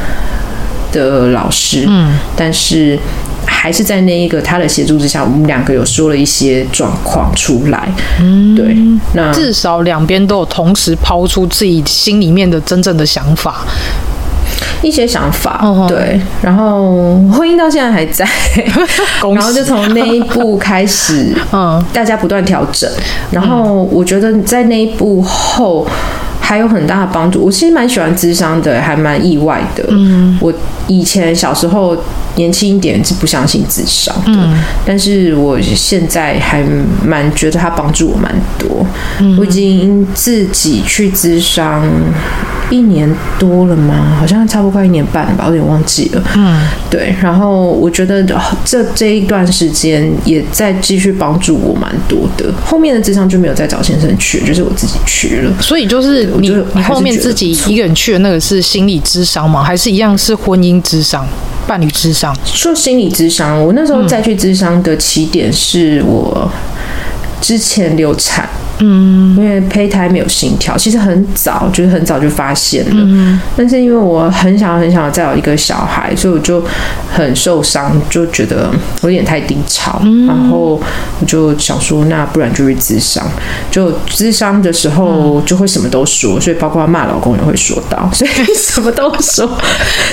[0.91, 2.97] 的老师，嗯，但是
[3.45, 7.89] 还是在那一个他的协助之下，我们两个有说了一些状况出来，
[8.19, 8.75] 嗯，对，
[9.13, 13.65] 那至少两边都有同时抛出自己心里面的真正的想法。
[14.81, 15.87] 一些想法，uh.
[15.87, 18.25] 对，然后婚姻到现在还在，
[19.35, 22.89] 然后就从那一步开始， 嗯，大家不断调整，
[23.31, 25.87] 然后我觉得在那一步后。
[26.41, 27.45] 还有很大的帮助。
[27.45, 29.83] 我其实蛮喜欢智商的，还蛮意外的。
[29.89, 30.51] 嗯，我
[30.87, 31.95] 以前小时候
[32.37, 36.63] 年轻一点是不相信智商的，嗯，但是我现在还
[37.05, 38.83] 蛮觉得他帮助我蛮多。
[39.19, 41.87] 嗯，我已经自己去咨商
[42.69, 44.15] 一年多了吗？
[44.19, 46.23] 好像差不多快一年半吧，我有点忘记了。
[46.35, 47.15] 嗯，对。
[47.21, 48.23] 然后我觉得
[48.63, 52.53] 这这一段时间也在继续帮助我蛮多的。
[52.65, 55.53] 后面的智商就没有再找先生去，就是我自己去了。
[55.61, 56.29] 所以就是。
[56.39, 59.63] 你你后面自己一个人去的那个是心理智商吗？
[59.63, 61.27] 还是一样是婚姻智商、
[61.67, 62.33] 伴侣智商？
[62.45, 66.49] 说心理智商，我那时候再去智商的起点是我
[67.41, 68.47] 之前流产。
[68.79, 72.91] 嗯，因为胚胎没有心跳，其实很早，就是很早就发现了。
[72.95, 76.63] 嗯，但是因为我很想很想再有一个小孩，所以我就
[77.11, 78.69] 很受伤，就觉得
[79.01, 79.99] 有点太低潮。
[80.03, 80.81] 嗯，然后
[81.19, 83.25] 我就想说，那不然就去咨商。
[83.69, 89.49] 就咨商的时候就会什么都说，所以包括骂老公也会说到， 所以什么都说。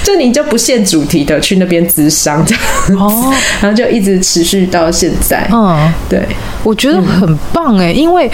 [0.03, 3.01] 就你就不限主题的去那边咨商这样。
[3.01, 5.49] 哦， 然后就一直持续到现在。
[5.53, 6.27] 嗯，对，
[6.63, 8.31] 我觉得很棒哎，因为。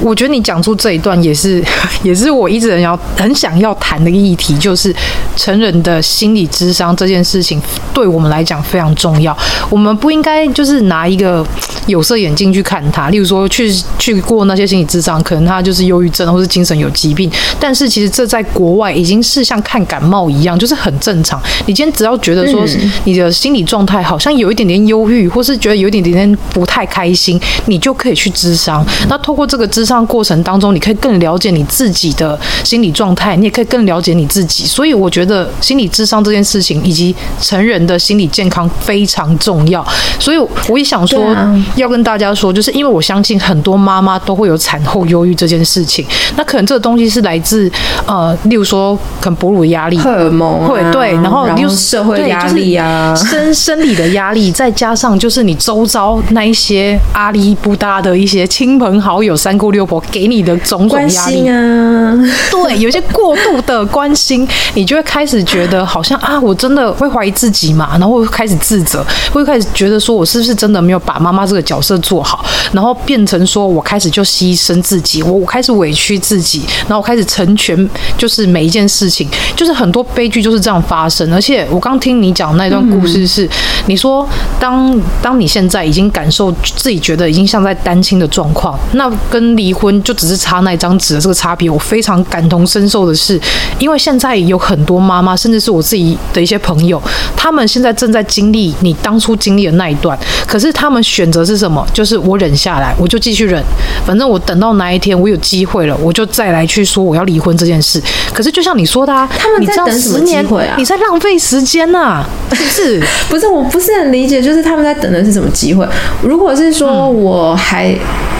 [0.00, 1.62] 我觉得你讲出这一段也是，
[2.02, 4.94] 也是我一直很要很想要谈的议题，就是
[5.36, 7.60] 成人的心理智商这件事情，
[7.92, 9.36] 对我们来讲非常重要。
[9.68, 11.46] 我们不应该就是拿一个
[11.86, 21.40] 有色眼镜去看他，例如说去去过那些心理智商，可能他就是忧郁症或是精神有疾病，但是其实这在国外已经是像看感冒一样，就是很正常。
[21.66, 22.64] 你今天只要觉得说
[23.04, 28.84] 你的心理状态好像有一点点忧郁，或是觉得有一点点不太开心，你就可以去智商。
[29.08, 34.64] 那透过这个咨商过程当中，你可以更了解你自己的心理状态，你也可以更了解你自己。
[34.64, 39.86] 所以我觉得心理智商这件事情，以及成人的心理健康非常重要。
[40.18, 41.34] 所以我也想说，
[41.76, 46.06] 要跟大家说，就是因为我相信很多妈妈都会有产后忧郁这件事情。
[46.36, 47.70] 那可能这个东西是来自
[48.06, 59.36] 呃，例如说可能哺乳压力、荷尔蒙、啊，会对，然后又社会压力啊，生、就是、生理的压力，再加上就是你周遭那一些阿里不搭的一些亲朋好友。
[59.50, 62.14] 三姑六婆给你的种种压力啊，
[62.52, 81.34] 对，有些过度的关心，你就会开始觉得好像啊，我真的会怀疑自己嘛，然后会开始自责，会开始觉得说我是不是真的没有把妈妈这个角色做好，然后变成说我开始就牺牲自己，我我开始委屈自己，然后我开始成全，就是每一件事情，就是很多悲剧就是这样发生。
[81.34, 83.50] 而且我刚听你讲那段故事是，嗯、
[83.86, 84.24] 你说
[84.60, 93.40] 当当你现在已经感受自己觉得已经像在单亲的状况，那跟离婚就只是差那一张纸的这个差别，我非常感同身受的是，
[93.78, 97.00] 因为现在有很多妈妈，甚至是我自己的一些朋友，
[97.36, 101.86] 他们现在正在经历你当初经历的那一段，可是他们选择是什么？
[101.92, 103.62] 就是我忍下来，我就继续忍，
[104.04, 108.02] 反正我等到哪一天我有机会了，我就再来去说我要离婚这件事。
[108.32, 110.74] 可是就像你说的，啊，他们在等什么机会啊？
[110.78, 113.02] 你在浪费时间呐，啊，是不是？
[113.28, 115.86] 不是，我不是很理解，就是他们在等的是什么机会？
[116.22, 117.88] 如果是说我还。
[117.88, 118.39] 嗯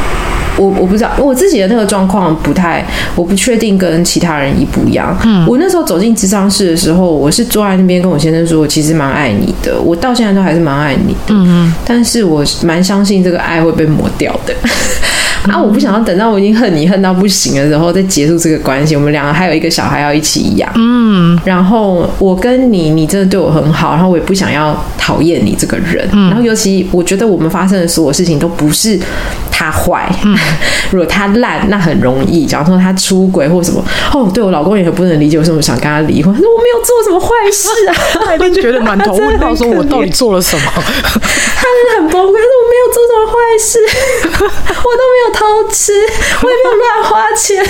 [0.60, 2.84] 我我不知道我自己的那个状况不太，
[3.16, 5.16] 我不确定跟其他人一不一样。
[5.24, 11.18] 嗯，我那时候走进智商室的时候，我是坐在那边跟我先生说，我其实蛮爱你的，我到现在都还是蛮爱你的。
[11.28, 14.54] 嗯嗯，但是我蛮相信这个爱会被磨掉的。
[15.48, 15.58] 啊！
[15.58, 18.94] 我不想要等到我已经恨你恨到不行了，然后再结束这个关系。
[18.94, 20.70] 我们两个还有一个小孩要一起养。
[20.74, 21.40] 嗯。
[21.46, 26.06] 然后我跟你，你真的对我很好，然后我也不想要讨厌你这个人。
[26.12, 26.28] 嗯。
[26.28, 29.00] 然后尤其我觉得我们发生的所有事情都不是
[29.60, 30.10] 他坏。
[30.24, 30.36] 嗯。
[30.90, 32.44] 如果他烂，那很容易。
[32.46, 36.34] 假如说他出轨或什么，哦，对我老公也很不能理解为什么想跟他离婚。
[36.34, 37.94] 他说我没有做什么坏事啊，
[38.26, 40.72] 他一定觉得满头 问号，说我到底做了什么？
[40.74, 42.32] 他真的很崩溃。
[42.32, 43.78] 他说我没有做什么坏事，
[44.40, 45.30] 我都没有。
[45.32, 45.92] 偷吃，
[46.42, 47.64] 我也没有乱花钱，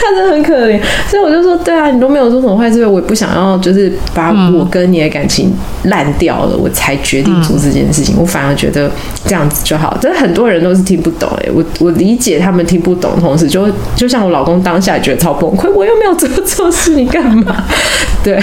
[0.00, 5.54] 他真的很可怜，所以我就说，对啊，你都没有做什么坏事，我也不想要，就是把我跟你的感情
[5.84, 8.16] 烂掉了，我才决定做这件事情。
[8.18, 8.90] 我反而觉得
[9.24, 9.96] 这样子就好。
[10.00, 17.64] 但是很多人都是听不懂，哎，我我理解他们听不懂，同时就就像我老公当下觉得超崩溃，我又没有做错事，你干嘛？
[18.24, 18.40] 对，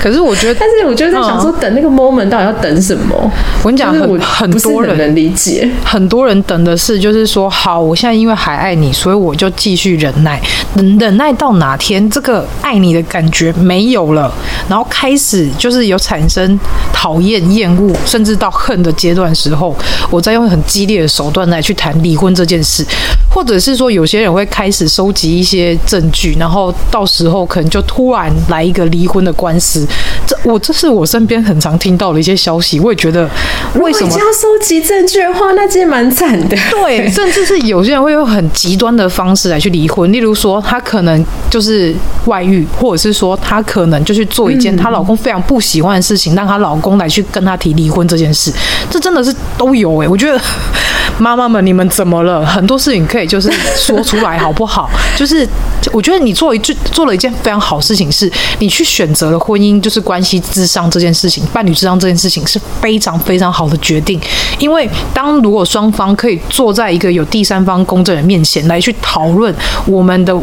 [0.00, 3.14] 可是我觉得，但是我觉得在想说，等那个 moment 到底要等什么？
[3.62, 7.24] 我跟你讲，很很多人能理解，很多人等的是就是。
[7.34, 10.40] 说好，我现在因为还爱你，所以我就继续忍耐，
[10.76, 14.32] 忍忍耐到哪天这个爱你的感觉没有了，
[14.68, 16.56] 然后开始就是有产生
[16.92, 19.74] 讨厌、厌恶，甚至到恨的阶段时候，
[20.10, 22.84] 我再用很激烈的手段来去谈离婚这件事，
[23.28, 29.86] 或者是说有些人会开始收集一些证据，然后到时候可能就突然来一个离婚的官司。
[30.26, 33.28] 这我这是我身边很常听到的一些消息，我也觉得
[33.74, 36.56] 为什么要收集证据的话，那其实蛮惨的。
[36.70, 37.08] 对。
[37.10, 41.94] 甚至是有些人会用很极端的方式来去离婚，例如说她可能就是
[42.26, 48.52] 外遇，或者是说她可能就去做一件她老公非常不喜欢的事情，让她老公来去跟她提离婚这件事，
[48.90, 50.08] 这真的是都有哎、欸。
[50.08, 50.40] 我觉得
[51.34, 52.44] 妈妈们，你们怎么了？
[52.46, 54.88] 很多事情可以就是说出来好不好？
[55.16, 55.46] 就是
[55.92, 64.20] 我觉得你做一句做了一件非常好事情，是你去选择了婚姻就是关系智商这件事情，伴侣智商这件事情是非常非常好的决定，
[64.58, 69.54] 因为当如果双方可以坐在一个有第三方公证人面前来去讨论
[69.86, 70.34] 我们的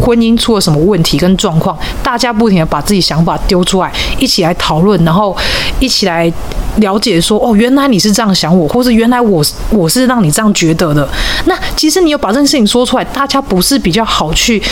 [0.00, 5.36] 婚姻出了什么问题跟状况，大家不停的把自己想法丢出来，一起来讨论，然后
[5.78, 6.32] 一起来
[6.76, 11.08] 了解说，哦，原来你是这样想我，或是原来我我是让你这样觉得的。
[11.46, 14.62] 那其实你有把这件事情说出来，大家不是比较好去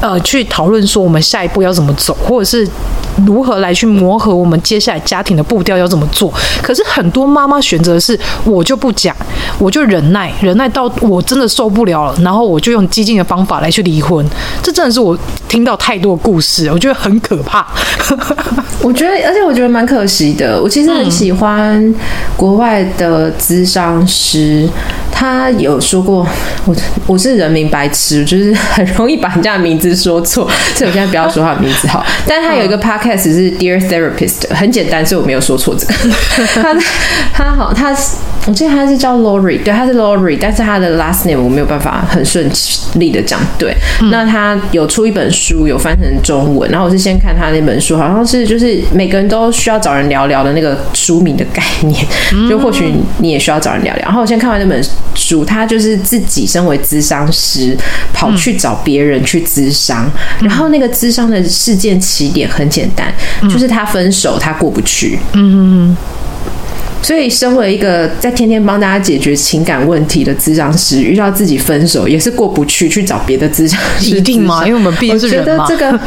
[0.00, 2.66] 呃去讨论说我们下一步要怎么走，或者是
[3.26, 6.32] 如何来去磨合我们接下来家庭的步调要怎么做。
[6.62, 9.14] 可是很多妈妈选择是我就不讲，
[9.58, 10.90] 我就忍耐，忍耐到。
[11.00, 14.24] 我真的受不了了，然后我就用激进的方法来去离婚。
[14.62, 17.66] 这真的是我听到太多故事，我觉得很可怕。
[18.80, 20.60] 我觉得，而且我觉得蛮可惜的。
[20.62, 21.94] 我其实很喜欢
[22.36, 24.68] 国外的咨商师，
[25.16, 26.26] 他有说过，
[26.66, 26.74] 我
[27.06, 32.04] 我是人民白痴，就是很容易把人家的名字说错， 所以我现在不要说他的名字好。
[32.26, 35.94] 但是他有一个 podcast 是 Dear Therapist，很简单，所以我没有说错这个。
[36.60, 36.74] 他
[37.32, 37.94] 他好，他
[38.46, 42.50] 我记得他是叫 Lori，对，他是 Lori，但是他的 last name 我没有办法很顺
[42.96, 43.74] 利的讲对。
[44.02, 52.06] 嗯、那他有出一本书，有翻成中文，然后我是先看他那本书，好像是就是每个人都需要找人聊聊的那个书名的概念，
[52.48, 54.04] 就或许你也需要找人聊聊。
[54.04, 54.84] 然后我先看完那本
[55.14, 57.74] 书，他就是自己身为咨商师，
[58.12, 63.10] 跑去找别人去咨商，然后那个咨商的事件起点很简单，
[63.48, 65.18] 就是他分手，他过不去。
[65.32, 65.96] 嗯嗯。
[67.04, 74.66] 所以，身为一个在天天帮大家解决情感问题的咨商师，遇到自己分手也是过不去，去找别的咨商师，一定吗？
[74.66, 75.64] 因为我们毕竟是人嘛。
[75.64, 75.98] 我觉得这个，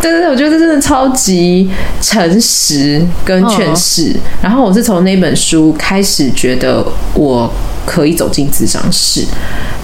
[0.00, 1.68] 对对对，我觉得这真的超级
[2.00, 4.12] 诚实跟劝世。
[4.12, 7.52] 哦、然后我是从那本书开始觉得我
[7.84, 9.24] 可以走进咨商室，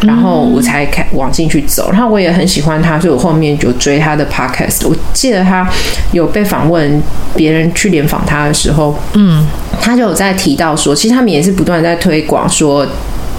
[0.03, 1.91] 然后我才开往进去走。
[1.91, 4.89] 然后我也很喜欢他，所以我后面就追他的 podcast。
[4.89, 5.69] 我记得他
[6.13, 7.03] 有被访问，
[7.35, 9.45] 别人去联访他的时候，嗯，
[9.81, 10.52] 他就有在提。
[10.53, 12.87] 提到说，其实他们也是不断在推广说，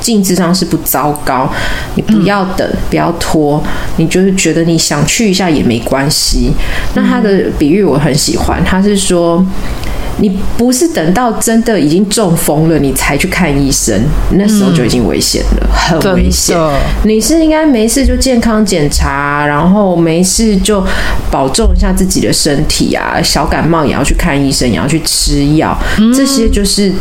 [0.02, 1.48] 进咨商室不糟糕，
[1.94, 3.64] 你不要等，不要拖，
[3.98, 6.52] 你就是觉得你想去一下也没关系。
[6.96, 9.46] 那他的比喻我很喜欢，他是说。
[10.18, 14.00] 你不是等到真的已经中风了，你才去看医生，
[14.34, 16.56] 那时候就已经危险了，嗯、很危险。
[17.04, 20.86] 你是应该没事就健康检查，然后没事就
[21.32, 26.92] 保重一下自己的身体啊，小感冒也要去看医生，也要去吃药，嗯、这些就是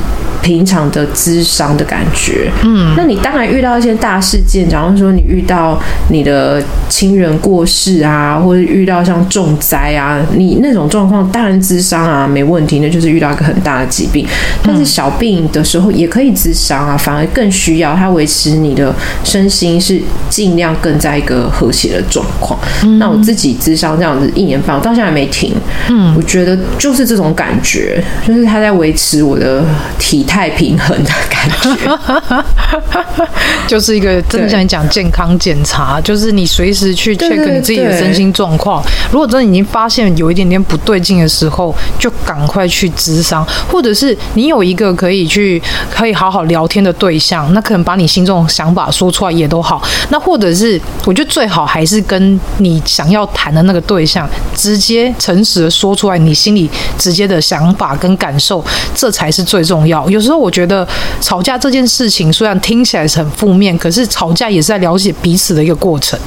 [0.41, 2.51] 平常的咨商的感觉。
[2.65, 13.02] 嗯，那你当然遇到一些大事件，假如说你遇到你的亲人过世啊，或者遇到像重灾啊，你那种状况，当然咨商啊没问题，那就是。
[13.03, 14.27] 是遇到一个很大的疾病，
[14.63, 18.95] 但是小病的时候也可以咨商啊，反而更需要它维持你的
[19.25, 20.01] 身心是
[20.31, 22.59] 尽量更在一个和谐的状况。
[22.85, 25.53] 嗯、那我自己咨商这样子一年半，我到现在还没停。
[25.89, 29.65] 嗯，我觉得就是这种感觉，就是他在维持我的
[29.99, 32.45] 体态平衡的感觉，
[33.67, 38.81] 就是一个真的像你讲健康检查，就是你随时去 check 你自己的身心状况。
[39.11, 42.92] 如果真的已经发现有一点点不对劲的时候，就赶快去。
[42.93, 49.83] 咨商，或者是你有一个可以去可以好好聊天的对象，那可能把你心中想法说出来也都好。
[50.11, 58.65] 那或者是我觉得最好还是跟你想要谈的那个对象直接诚实的说出来，你心里直接的想法跟感受，
[58.95, 60.09] 这才是最重要。
[60.09, 60.87] 有时候我觉得
[61.21, 66.19] 吵架这件事情虽然听起来是很负面，可是吵架也是在了解彼此的一个过程。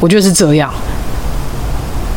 [0.00, 0.72] 我觉得是这样。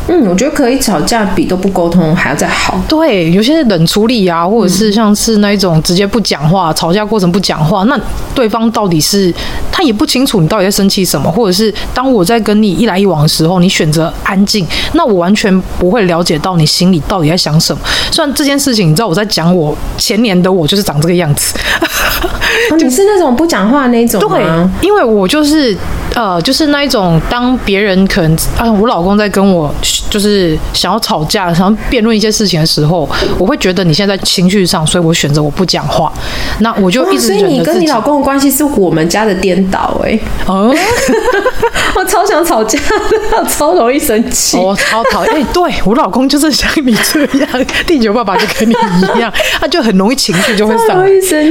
[0.06, 2.78] 嗯，我觉得可以吵架比都不沟通还要再好。
[2.86, 7.98] 对，有些冷处理啊，或者是像是那一种直接不讲话，嗯、吵架过程不讲话，那
[8.34, 9.32] 对方到底是
[9.72, 17.80] 他也不清楚你到底在生气什么，或者是当我在跟你一来一往的时候，你选择安静，那我完全不会了解到你心里到底在想什么。
[18.10, 21.54] 虽然这件事情，你知道我在讲我前年的我就是长这个样子，
[22.76, 24.70] 你是那种不讲话那种吗？
[24.80, 25.74] 对，因为我就是
[26.14, 29.74] 呃，就是那一种当别人可能啊，我老公在跟我。
[30.14, 36.12] 就是想要吵架，想要辩论一些事情的时候，我会觉得你现在在情绪上，所以我选择我不讲话。
[36.60, 37.40] 那我就一直觉得。
[37.40, 40.20] 所以你跟你老公的关系是我们家的颠倒哎、欸。
[40.46, 40.72] 哦。
[41.96, 42.78] 我超想吵架，
[43.48, 44.56] 超容易生气。
[44.56, 45.34] 我、哦、超讨厌。
[45.34, 51.08] 哎、欸，对我老公就是像你这样，地球爸爸就跟你一样，他就很容易情绪就会上来，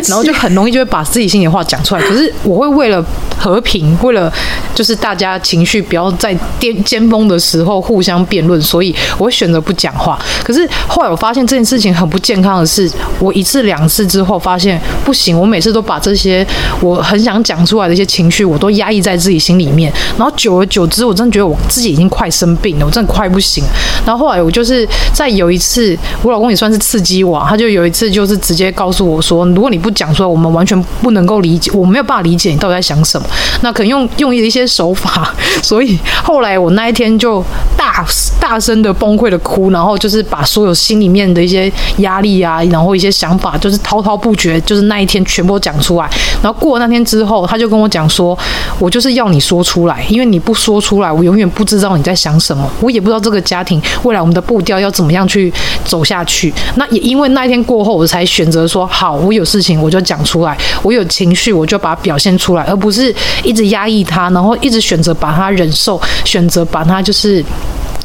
[0.08, 2.02] 然后就很容易就会把自己心里话讲出来。
[2.02, 3.04] 可是我会为了
[3.38, 4.32] 和平，为了
[4.74, 10.20] 就是大家情绪不要在巅尖峰的时候互相辩论，所以我会选择不讲话。
[10.44, 12.90] 可是后来我发现这件事情很不健康的是，
[13.20, 16.46] 我一次两次之后发现不行，我每次都把这些
[16.82, 19.92] 我很想讲出来的一些情绪，我都压抑在自己心里面。
[20.18, 23.64] 然后久而久之，我真的觉得我自己已经快生病了，我真的快不行。
[24.06, 33.28] 然后后来我就是在有一次，我老公也算是刺激我，他就有一次就是直接告诉我说，如果你不讲出来，我们完全不能够理解，我没有办法理解你到底在想什么。
[33.62, 37.42] 那可能用用一些手法，所以后来我那一天就
[37.78, 37.94] 大。
[38.40, 46.10] 大声的崩溃的哭，然后就是把所有心里面的一些压力啊，然后一些想法，就是滔滔不绝，就是那一天全部讲出来。
[46.42, 48.38] 然后过了那天之后，他就跟我讲说
[48.80, 55.52] ：“我就是要你说出来，因为你不说出来，我永远不知道你在想什么，我也不知道这个家庭未来我们的步调要怎么样去
[55.86, 63.14] 走下去。”那也因为那一天过后，我才选择说：“好，我有事情我就讲出来，我有情绪我就把它表现出来，而不是
[63.44, 67.44] 一直压抑它，然后一直选择把它忍受，选择把它就是。”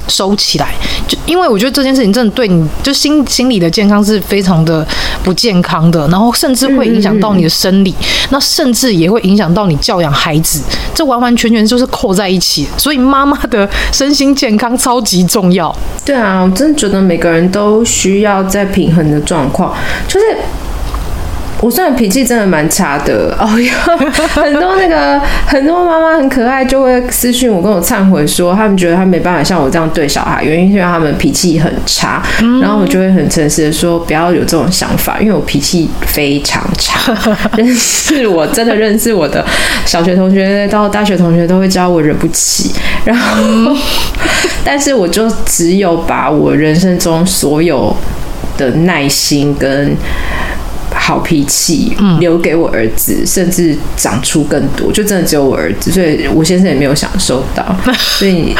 [0.08, 0.74] 收起来，
[1.06, 4.86] 就因为我觉得这件事情真的对你就心心理的健康是非常的
[5.22, 7.94] 不健康的，然后甚至会影响到你的生理，
[8.30, 10.62] 那甚至也会影响到你教养孩子，
[10.94, 12.66] 这完完全全就是扣在一起。
[12.76, 15.74] 所以妈妈的身心健康超级重要。
[16.04, 19.74] 对啊，我真的觉得每个人都需要在平衡的状况，
[20.06, 20.26] 就是。
[21.60, 23.72] 我虽然脾气真的蛮差的 哦哟，
[24.28, 32.22] 很多那个很多妈妈很可爱，就会私讯我跟我忏悔说，他们觉得他没办法像我这样对小孩，原因是因为他们脾气很差。
[32.42, 37.12] 嗯、然后我就会很诚实的说，不要有这种想法，因为我脾气非常差。
[37.58, 39.44] 认识我真的认识我的
[39.84, 42.70] 小学同学到大学同学都会知道我惹不起。
[43.04, 43.76] 然后，嗯、
[44.64, 47.96] 但是我就只有把我人生中所有
[48.56, 49.96] 的耐心跟。
[51.08, 57.64] 好脾气留给我儿子，嗯、甚至长出更多，就真的只有我儿子，所以我先生也没有享受到，
[57.96, 58.54] 所以，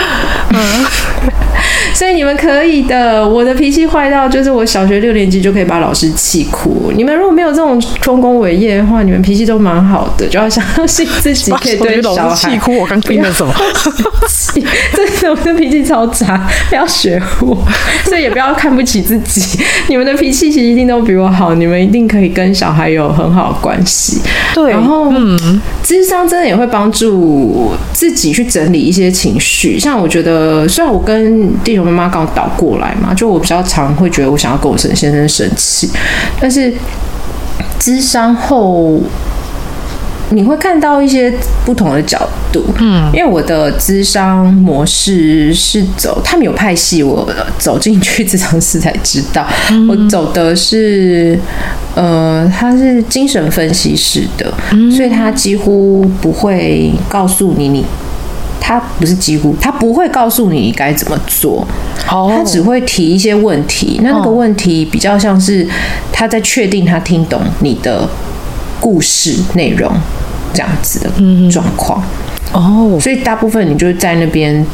[0.54, 0.86] 嗯，
[1.92, 3.28] 所以你们可以的。
[3.28, 6.90] 我的脾气坏到，就是我小学六年级就可以把老师气哭。
[6.96, 12.74] 你们如果没有这种丰功伟业的话，你们脾气都蛮好的，就要相信自己 可以对小孩气哭。
[12.78, 13.52] 我刚听了什么？
[14.94, 17.54] 真的，我的脾气超差，不要学我，
[18.06, 19.58] 所以也不要看不起自己。
[19.88, 22.32] 你们的脾气其实一定都比我好，你们一定可以。
[22.38, 24.20] 跟小孩有很好的关系。
[24.54, 29.76] 对，然后嗯，智商真的也会帮助自己去整理一些情绪。
[29.76, 35.90] 像我觉得，虽然我跟地球妈妈刚倒过来嘛，就我比较常会觉得我想要跟我沈先生生气，
[36.40, 36.72] 但是
[37.80, 39.00] 智商后。
[40.30, 41.32] 你会看到一些
[41.64, 42.18] 不同的角
[42.52, 47.26] 度，嗯，因为我的咨商模式是走，他们有派系，我
[47.58, 49.46] 走进去咨商室才知道，
[49.88, 51.38] 我走的是，
[51.94, 54.52] 呃，他是精神分析师的，
[54.94, 57.84] 所以他几乎不会告诉你，你，
[58.60, 61.66] 他不是几乎，他不会告诉你该怎么做，
[62.06, 65.66] 他只会提一些问题，那那个问题比较像是
[66.12, 68.06] 他在确定他听懂你的
[68.80, 69.90] 故事内容。
[70.54, 71.10] 这样子的
[71.52, 72.02] 状况
[72.52, 74.64] 哦，所以大部分你就是在那边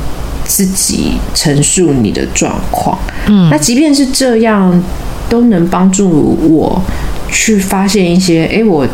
[0.45, 2.97] 自己陈述你的状况。
[3.27, 4.83] 嗯，那即便是这样，
[5.29, 6.81] 都能帮助我
[7.29, 8.87] 去发现一些，哎，我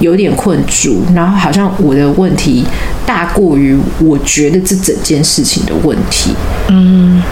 [0.00, 2.66] 有点困住，然后好像我的问题
[3.06, 6.32] 大过于我觉得这整件事情的问题。
[6.68, 7.22] 嗯，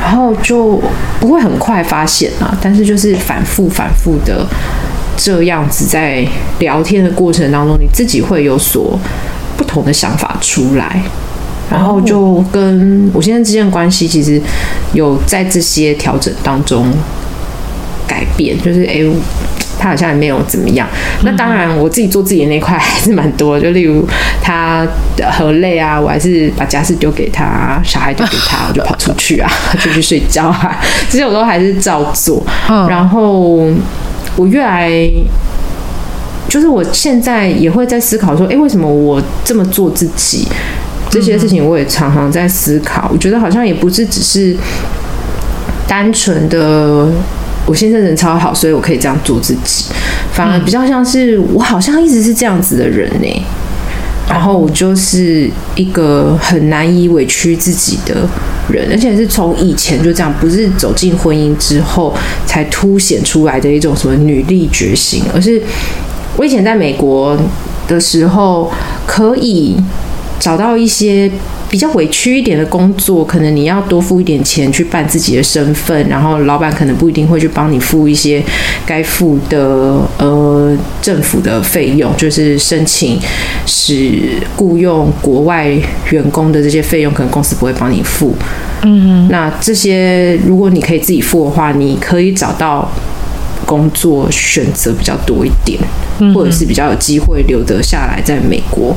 [0.00, 0.80] 然后就
[1.18, 4.46] 不会很快发现啊，但是就是反复反复的。
[5.16, 6.26] 这样子在
[6.58, 8.98] 聊天的过程当中，你自己会有所
[9.56, 11.00] 不同的想法出来，
[11.70, 14.40] 然后就跟我现在之间的关系，其实
[14.92, 16.92] 有在这些调整当中
[18.06, 19.00] 改变，就是哎，
[19.78, 20.86] 他好像也没有怎么样。
[21.22, 24.06] 那当然，我自己做自己的那块还是蛮多的，就例如
[24.42, 24.86] 他
[25.32, 29.50] 很累啊，我还是把家事丢给他，小孩丢给他，我就跑出去啊，
[29.80, 30.78] 出去睡觉啊，
[31.10, 32.44] 这些我都还是照做，
[32.88, 33.68] 然后。
[34.36, 34.90] 我越来，
[36.48, 40.46] 就是我现在也会在思考说，诶，为什么我这么做自己？
[41.08, 43.08] 这些事情我也常常在思考。
[43.12, 44.54] 我觉得好像也不是只是
[45.88, 47.08] 单纯的
[47.64, 49.86] 我现在人超好，所以我可以这样做自己，
[50.32, 53.46] 反而比较像是我好像一直是这样子的人呢。
[54.28, 58.28] 然后我就是一个很难以委屈自己的
[58.68, 62.14] 人，而且是从以前就这样，不是走进婚姻之后
[62.44, 65.62] 才凸显出来的一种什么女力觉醒，而是
[66.36, 67.38] 我以前在美国
[67.86, 68.70] 的时候
[69.06, 69.76] 可以
[70.38, 71.30] 找到一些。
[71.68, 78.40] 比较委屈一点的工作，可能你要多付一点钱去办自己的身份，然后老板可能不一定会去帮你付一些
[78.86, 83.18] 该付的呃政府的费用，就是申请
[83.66, 85.68] 使雇佣国外
[86.10, 88.32] 员工的这些费用，可能公司不会帮你付。
[88.84, 92.88] 嗯，那这些如果你可以自己付的话，你可以找到。
[93.66, 95.78] 工作选择比较多一点，
[96.32, 98.96] 或者是比较有机会留得下来在美国。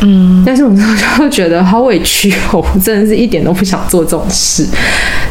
[0.00, 4.64] 嗯，但是我那时候就觉得好委屈哦，我真的是一点都不想做这种事。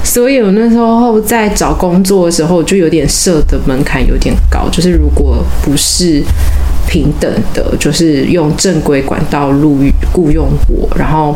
[0.03, 6.21] 所以我那时候在找工作的时候，就有点设的门槛有点高，就是如果不是
[6.88, 9.80] 平等的，就是用正规管道录
[10.11, 11.36] 雇佣我，然后。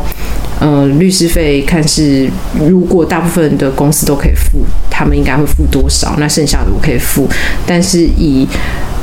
[0.61, 2.29] 呃，律师费看是，
[2.67, 4.59] 如果大部分的公司都可以付，
[4.99, 6.13] 他们应该会付多少？
[6.17, 7.25] 那剩下的我可以付，
[7.65, 8.45] 但是以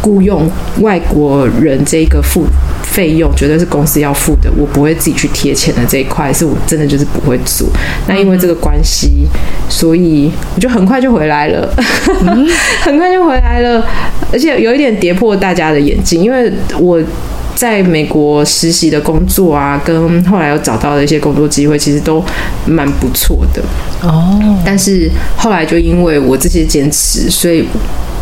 [0.02, 0.46] 雇佣
[0.82, 2.44] 外国人这个付
[2.82, 7.66] 费用，绝对是公司要付的，我不会自己去贴钱的这一块，是我真的就是不会做。
[8.06, 9.26] 那因为这个关系，
[9.70, 11.66] 所以我就很快就回来了，
[12.84, 13.82] 很快就回来了，
[14.30, 17.02] 而且有一点跌破大家的眼镜，因为我。
[17.56, 22.24] 在美国实习的工作啊，跟后来又找到的一些工作机会，其实都
[22.66, 23.60] 蛮不错的
[24.02, 24.38] 哦。
[24.64, 27.66] 但是后来就因为我这些坚持，所以。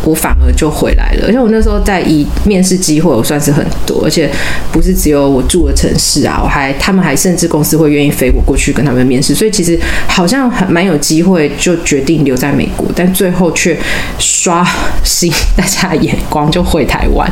[0.05, 4.29] 我反而就回来了，而且我那时候在以面试机会，我算是很多，而且
[4.71, 13.75] 不是只有我住的城市啊，我还他们还甚至公司会愿意飞我过去跟他们面试，所以其实好像很蛮有机会，就决定留在美国，但最后却
[14.19, 14.65] 刷
[15.03, 17.27] 新大家的眼光，就回台湾，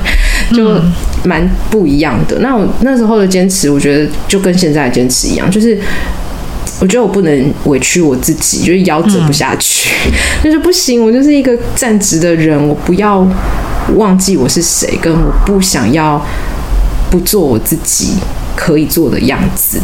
[0.51, 0.81] 就
[1.23, 2.39] 蛮不一样的。
[2.39, 5.79] 那我那时候的坚持，我觉得就跟现在的坚持一样，就是。
[6.79, 10.11] 我觉得我不能委屈我自己，就是夭折不下去，嗯、
[10.43, 11.03] 就是不行。
[11.03, 13.25] 我就是一个站直的人，我不要
[13.95, 16.23] 忘记我是谁，跟我不想要
[17.09, 18.15] 不做我自己
[18.55, 19.79] 可以做的样子。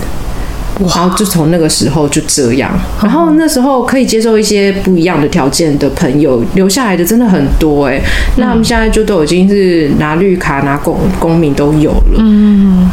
[0.80, 2.72] 然后就从那个时候就这样。
[3.02, 8.04] 然后那时候可以接受一些不一样的条件的朋友留下来的真的很多哎、欸。
[8.38, 12.20] 那他们现在就都已经是拿绿卡、拿公公民都有了。
[12.20, 12.90] 嗯。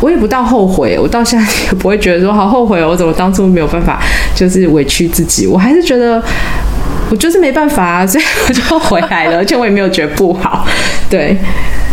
[0.00, 4.00] 我也不到后悔，我到现在也不会觉得说好后悔哦，我怎么当初没有办法，
[4.34, 5.46] 就是委屈自己。
[5.46, 6.22] 我还是觉得
[7.10, 10.66] 我就是没办法啊，所以我就回来了，而且我也没有觉得不好。
[11.08, 11.36] 对，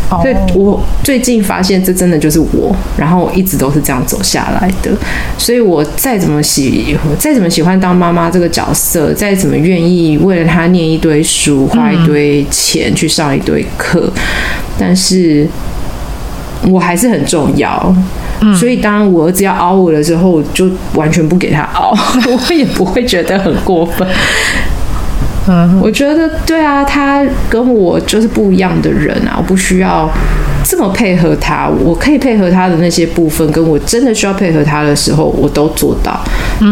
[0.10, 4.92] 所以我最近发现，这真的就是我，然后一直都是这样走下来的。
[5.38, 14.12] 所以我再怎么喜，再怎么喜欢当妈妈这个角色，再怎么愿意为了他念一堆书，花一堆钱去上一堆课，
[14.80, 15.48] 但是
[16.68, 17.96] 我还是很重要。
[18.60, 21.96] 所以当我儿子要熬我的时候，我就完全不给他熬，
[22.28, 24.06] 我也不会觉得很过分。
[25.48, 30.10] 嗯，我觉得对啊，他跟我就是不一样的人啊，我不需要
[30.74, 36.20] 这么配合他，我可以配合他的那些部分，跟我真的需要配合他的时候，我都做到。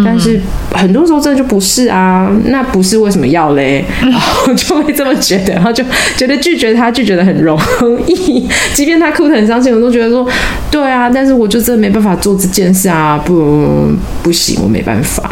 [0.04, 0.42] 但是
[0.72, 3.86] 很多时候真的就不是啊，那不是为什么要嘞？
[4.02, 5.84] 然后就会这么觉得，然后就
[6.18, 7.56] 觉得拒绝他拒绝的很容
[8.08, 10.28] 易，即便他哭得很伤心，我都觉得说
[10.72, 13.88] 对啊，但是我就真的没办法做这件事啊，不
[14.24, 15.30] 不行，我没办法。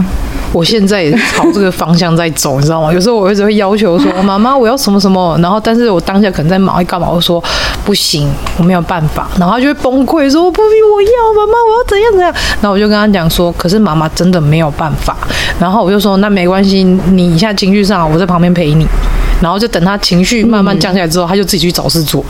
[0.52, 2.92] 我现在也是朝这个方向在走，你知道吗？
[2.94, 7.10] 有时候我一直会要求说：“妈妈，我要什么什么。”然后，但是我当下可能在忙，一干嘛？
[7.10, 7.44] 我说
[7.86, 15.16] ：“不行，我没有办法。”然后他就会崩溃说：“我不，我要妈妈，我要怎样怎样。”然后我就跟他讲说：“可是妈妈真的没有办法。”
[15.60, 18.88] 然后我就说：“那没关系，你现在情绪上，我在旁边陪你。”
[19.42, 22.22] 然后就等他情绪慢慢降下来之后，他就自己去找事做。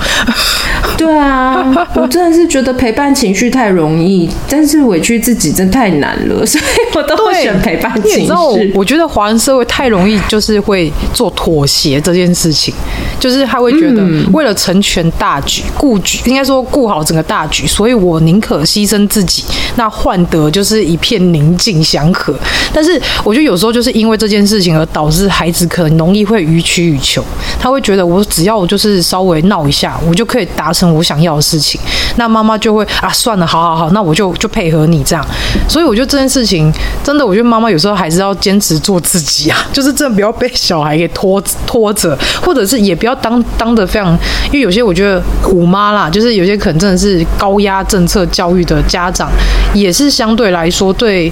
[1.00, 8.74] 对啊，我真的是觉得陪伴情绪太容易，但是委屈自己真太难了，所以我都会选陪伴情绪。
[8.76, 12.74] 我觉得华人社会太容易就是会做妥协这件事情，
[13.18, 19.46] 就是他会觉得为了成全大局、顾局，应该说顾好整个大局，所以我宁可牺牲自己，
[19.78, 22.36] 那换得就是一片宁静祥和。
[22.74, 27.24] 但是我觉得有时候就是因为这件事情而导致孩子可能容易会予取予求，
[27.58, 31.80] 他会觉得我只要我就是稍微闹一下，我就可以达成我想要的事情，
[32.18, 35.26] 那妈妈就会啊，算了，好好好，那我就就配合你这样。
[35.68, 36.72] 所以我觉得这件事情
[37.04, 44.12] 真的，我觉得妈妈有时候还是要坚持做自己啊， 就是真的不要被小孩给拖拖着，或者是也不要当当的非常，
[44.48, 49.30] 因为有些我觉得虎妈啦，就是有些可能真的是高压政策教育的家长，
[49.74, 51.32] 也是相对来说对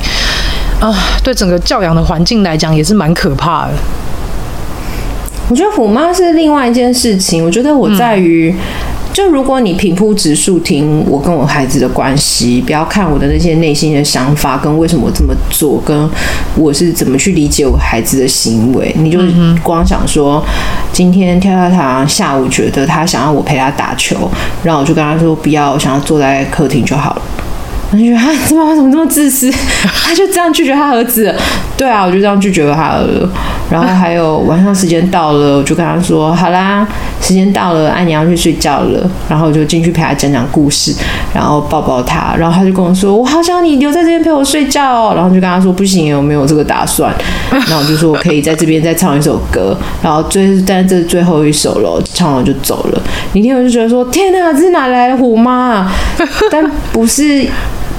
[0.79, 0.93] 啊，
[1.23, 3.73] 对整个教养的环境来讲也是蛮可怕的。
[5.49, 7.41] 我觉得虎妈是另外一件事情。
[7.41, 8.53] 我觉得我在于，
[9.17, 16.07] 就如果你平铺直述听我跟我孩子的关系，不要看我的那些内心的想法跟为什么我这么做，跟
[16.55, 19.19] 我是怎么去理解我孩子的行为，你就
[19.63, 20.45] 光想说，
[20.93, 24.29] 今天跳跳糖下午觉得他想要我陪他打球，
[24.63, 27.21] 然后我就跟他说不要，我想要坐在客厅就好了。
[27.89, 29.49] 他就觉得他，这妈妈怎么这么自私？
[30.03, 31.33] 他就这样拒绝他儿子。
[31.77, 33.29] 对啊，我就这样拒绝了他了。
[33.69, 36.87] 然后还有晚上时间到了，我就跟他说：“好啦，
[37.21, 40.93] 时间到了，爱你要去睡觉了。”然后我就进去陪他讲讲故事，
[41.33, 42.35] 然后抱抱他。
[42.37, 47.13] 然后他就跟我说：“我好想你留在这边陪我睡觉哦。”然后就跟他说：“不行，我没有这个打算。”
[47.51, 53.01] 然后我就说：“我可以在这边再唱一首歌。”然后最，但是这是最后一首了，唱完就走了。
[53.33, 55.95] 明天我就觉得说：“天哪，这是哪来的虎妈啊？”
[56.51, 57.45] 但不是。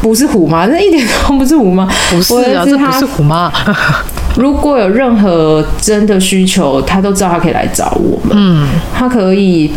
[0.00, 1.86] 不是虎妈，那一点都不是虎妈。
[2.10, 3.52] 不是啊，这不是虎妈。
[4.36, 8.36] 如果有任何真的需求，他都知道他可以来找我们。
[8.36, 9.72] 嗯，他可以。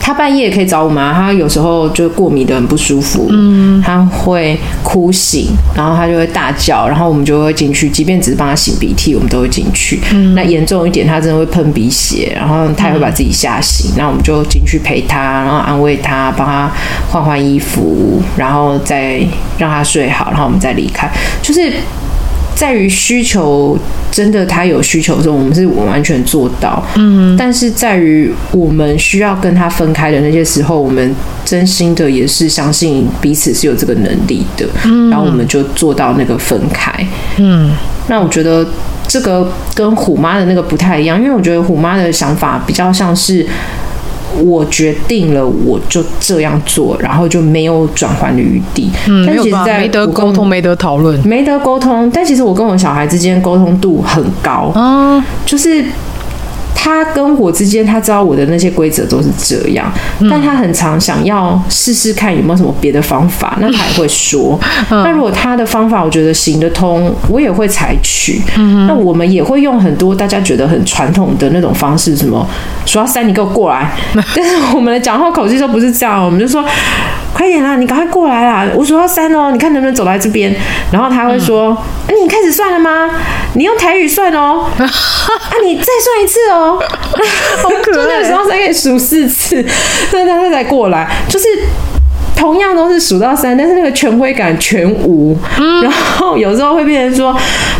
[0.00, 10.00] 他半夜也可以找我们啊，他有时候就过敏的很不舒服，嗯，他会哭醒，然后他就会大叫，然后我们就会进去，即便只是帮他擤鼻涕，我们都会进去。
[10.12, 16.70] 嗯，那严重一点，他真的会喷鼻血，然后他也会把自己吓醒，那我们就进去陪他，然后安慰他，帮他
[17.10, 19.20] 换换衣服，然后再
[19.58, 21.10] 让他睡好，然后我们再离开，
[21.42, 21.72] 就是。
[22.58, 23.78] 在于需求，
[24.10, 26.84] 真的他有需求的时候，我们是完全做到。
[26.96, 34.66] 嗯，但是在于我们需要跟他分开的那些时候，我们真心的也是相信彼此是有这个能力的。
[34.86, 36.92] 嗯，然后我们就做到那个分开。
[37.36, 37.70] 嗯，
[38.08, 38.66] 那我觉得
[39.06, 43.46] 这个跟虎妈的那个不太一样，因为我觉得虎妈的想法比较像是。
[44.42, 48.90] 我决定了，我就这样做，然后就没有转换的余地。
[49.08, 52.10] 嗯，但其实在没得沟通，没得讨论，没得沟通。
[52.12, 55.84] 但其实我跟我小孩之间沟通度很高啊，就是。
[56.80, 59.92] 他跟我之间，他知道我的那些规则都是这样，
[60.30, 64.58] 但他很常想要试试看有没有什么别的方法，那他也会说。
[64.88, 68.40] 那如果他的方法我觉得行得通，我也会采取。
[68.86, 72.46] 那我们也会用很多大家觉得很传统的那种方式，什么
[72.86, 73.92] 数到三你给我过来。
[74.34, 76.64] 但是我们的讲话口气都不是这样，我们就说
[77.34, 80.54] 快点啦，你赶快过来啦，我数到三哦，你看能不能走来这边？
[80.90, 81.76] 然后他会说，
[82.06, 83.10] 哎，你开始算了吗？
[83.54, 86.67] 你用台语算哦， 啊，你再算一次哦。
[87.62, 87.94] 好可爱！
[87.94, 89.64] 就那个时候才可以数四次，
[90.10, 91.08] 所以他才过来。
[91.28, 91.46] 就是
[92.38, 95.36] 同样都是数到三，但是那个权威感全无。
[95.58, 97.36] 嗯，然后有时候会变成说，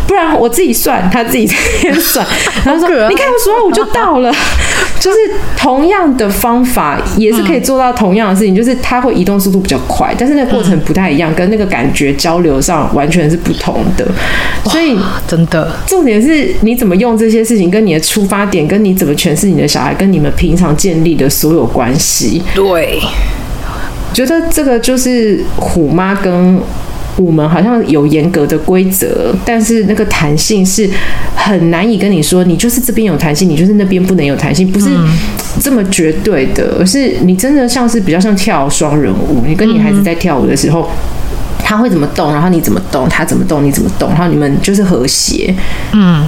[0.06, 2.26] 不然我自己算，他自己在那边算。
[2.66, 4.34] 然后说，你看我数到五就到了。
[4.98, 5.16] 就是
[5.56, 14.04] 同样的方法也是可以做到同样的事情，就是它会移动速度比较快，但是那个过程不太一样，跟那个感觉交流上完全是不同的。
[14.64, 14.98] 所以
[15.28, 22.42] 真的，重点是你怎么用这些事情，跟你的出发点，跟你怎么诠释你的小孩，跟你们平常建立的所有关系。
[22.52, 23.00] 对，
[24.12, 26.61] 觉得这个就是虎妈跟。
[27.20, 30.88] 我们好像有严格的规则，但是那个弹性是
[31.34, 34.86] 很难以跟你说，你就是这边有弹性，你就是那边不能有弹性，不是
[35.61, 40.88] 这么绝对的，而是你真的像是比较像跳双人舞，你跟你孩子在跳舞的时候，
[41.64, 45.52] 他会怎么动，然后你怎么动，他怎么动，你怎么动，然后你们就是和谐，
[45.92, 46.24] 嗯，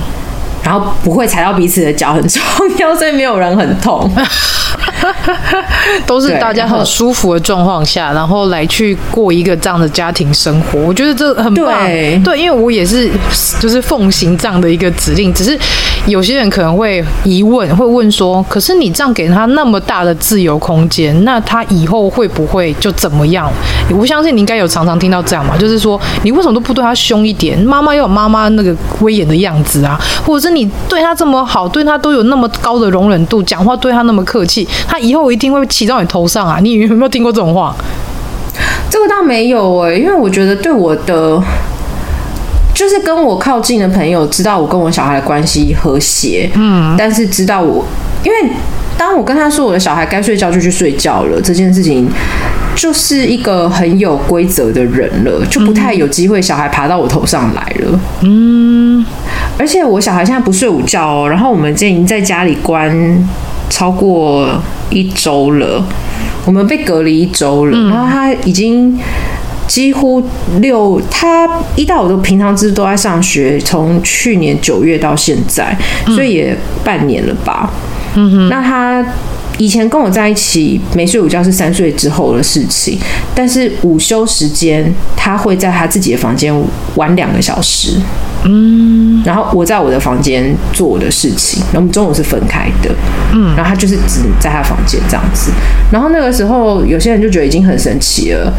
[0.71, 2.41] 然后不会踩到彼此的脚很重
[2.79, 4.09] 要，所以没有人很痛。
[6.07, 11.85] 都是大家很舒服的状况下，然后来去过一个这样的家庭生活，我觉得这很棒。
[11.87, 13.11] 对，对，因为我也是
[13.59, 15.59] 就是奉行这样的一个指令，只是
[16.07, 23.51] 有些人可能会疑问，会问说：可是你这样给他那么大的自由空间，那他以后会不会就怎么样？
[23.93, 27.59] 我相信你应该有常常听到这样嘛，就是说你为什么都不对他凶一点？
[27.59, 34.67] 妈妈要有妈妈那个威严的样子啊，或者是你对他这么好，对他都有那么高的容忍度，讲话对他那么客气。
[34.89, 36.59] 他以后一定会骑到你头上啊！
[36.61, 37.75] 你有没有听过这种话？
[38.91, 41.41] 这个倒没有哎、欸，因为我觉得对我的，
[42.75, 47.85] 就是跟我靠近的朋友知道我跟我小孩的关系和谐，嗯，但是知道我，
[48.25, 48.53] 因为
[48.99, 52.09] 当我跟他说我的小孩该睡觉就去睡觉了，这件事情
[52.75, 59.05] 就是一个很有规则的人了，就不太有机会小孩爬到我头上来了，嗯，
[59.59, 63.29] 而且我小孩现在不睡午觉哦，然后我们已经在家里关。
[63.73, 64.61] 超过
[64.91, 65.81] 一周了，
[66.45, 68.99] 我们被隔离一周了，嗯、然后他已经
[69.69, 70.21] 几乎
[70.61, 77.71] 六，他一到五都平常之都在上学，从去年九月到现在，所以也半年了吧。
[78.17, 79.07] 嗯哼，那他
[79.61, 82.99] 以前跟我在一起没睡午觉是三岁之后的事情，
[83.35, 86.51] 但是午休时间他会在他自己的房间
[86.95, 88.01] 玩两个小时。
[88.45, 92.91] 嗯，然后我在我的房间做我的事情，然后我们中午是分开的，
[93.35, 95.53] 嗯，然后他就是只在他房间这样子，
[95.93, 98.51] 然后那个时候有些人就觉得已经很神奇了，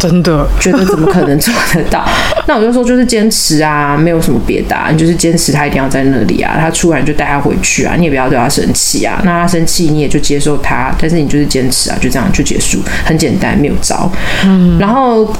[0.00, 2.04] 真的 觉得怎么可能做得到？
[2.48, 14.10] 那我就说就是坚持啊，没有什么别的啊，你就是坚持他一定要在那里啊，他出来就带他回去啊，你也不要对他生气啊，那他生气你也就接受他，但是你就是坚持啊，就这样就结束，很简单，没有招，
[14.44, 15.32] 嗯，然后。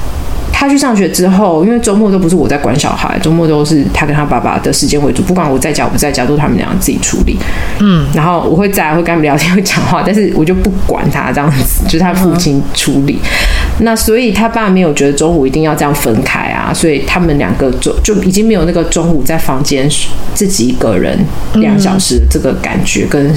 [0.61, 5.23] 他去上学之后，因为周末都不是我在管小孩，周末都是他跟他爸爸的时间为主。
[5.23, 7.39] 不管我在家我不在家，都是他们俩自己处理。
[7.79, 13.19] 嗯，然后我会在，会跟他们聊天，会讲话，但是我就不管他这样子，就是他父亲处理。
[13.79, 19.89] 嗯、那所以他爸没有觉得中午一定要这样分开啊，所以他们两个就就已经没有那个中午在房间
[20.35, 21.19] 自己一个人
[21.55, 23.35] 两小时这个感觉跟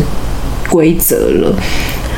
[0.69, 1.55] 规则了。
[1.55, 2.12] 嗯，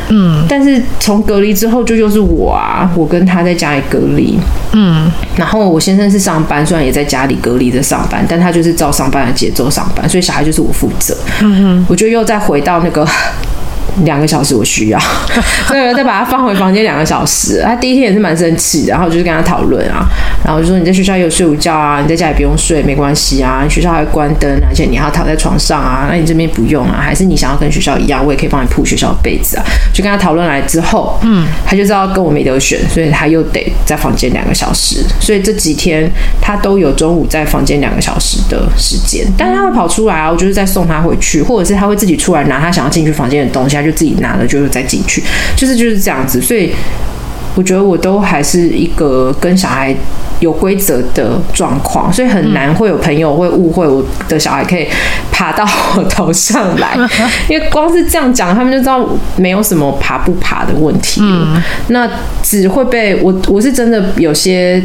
[0.48, 4.38] 但是从隔离之后就又是我啊，我跟他在家里隔离，
[4.74, 13.08] 嗯，然后我先生是上班，虽然也在家里隔离着上班，但他就是照上班的节奏上班，所以小孩就是我负责，嗯哼，我就又再回到那个。
[14.04, 15.00] 两个小时我需要，
[15.68, 17.62] 所以我再把他放回房间两个小时。
[17.64, 20.08] 他第一天也是蛮生气，然后就是跟他讨论啊，
[20.44, 29.64] 然后就说你在学校有睡午觉啊，你在家里不用睡没关系啊，你学校还会关灯，而且你还要躺在床上啊，那你这边不用啊，还是你想要跟学校一样，我也可以帮你铺学校的被子啊。
[29.94, 35.04] 就跟他讨论来之后，嗯，他就知道跟我没得选，所以他又得在房间两个小时。
[35.20, 36.10] 所以这几天
[36.42, 43.76] 他都有中午在房间两个小时的时间，但是他会跑出来啊，我就是再送他回去，或者是他会自己出来拿他想要进去房间的东西。
[43.86, 45.24] 就自己拿了，就是再进去，
[45.56, 46.42] 就是就是这样子。
[46.42, 46.72] 所以
[47.56, 49.96] 我觉得我都还是一个跟小孩
[50.42, 54.86] 有规则的状况，所以很难会有朋友会误会我的小孩可以
[55.32, 55.66] 爬到
[55.96, 56.98] 我头上来，
[57.48, 59.08] 因为光是这样讲，他们就知道
[59.38, 61.22] 没有什么爬不爬的问题。
[61.24, 62.10] 嗯，那
[62.44, 64.84] 只会被我，我是真的有些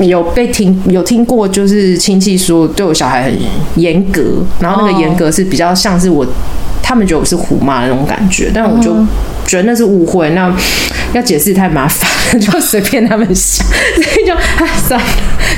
[0.00, 3.32] 有被听有听过，就是亲戚说对我小孩很
[3.76, 6.26] 严格，然后那个严格是比较像是我。
[6.88, 8.94] 他们觉得我是虎妈的那种感觉，但我就
[9.44, 10.54] 觉得那是误会，那
[11.12, 12.08] 要解释太麻烦，
[12.40, 14.32] 就随便他们想，所以就
[14.86, 15.06] 算了，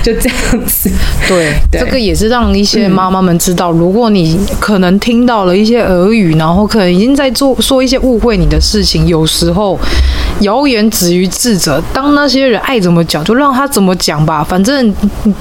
[0.03, 0.91] 就这样子。
[1.29, 1.81] 对，对。
[1.83, 9.79] 这个也是让一些妈妈们知道，嗯、如果你可能听到了一些俄语，然后可能已经在做说一些误会你的事情，有时候
[10.41, 14.95] 谣言止于智者，当那些人爱怎么讲就让他怎么讲吧，反正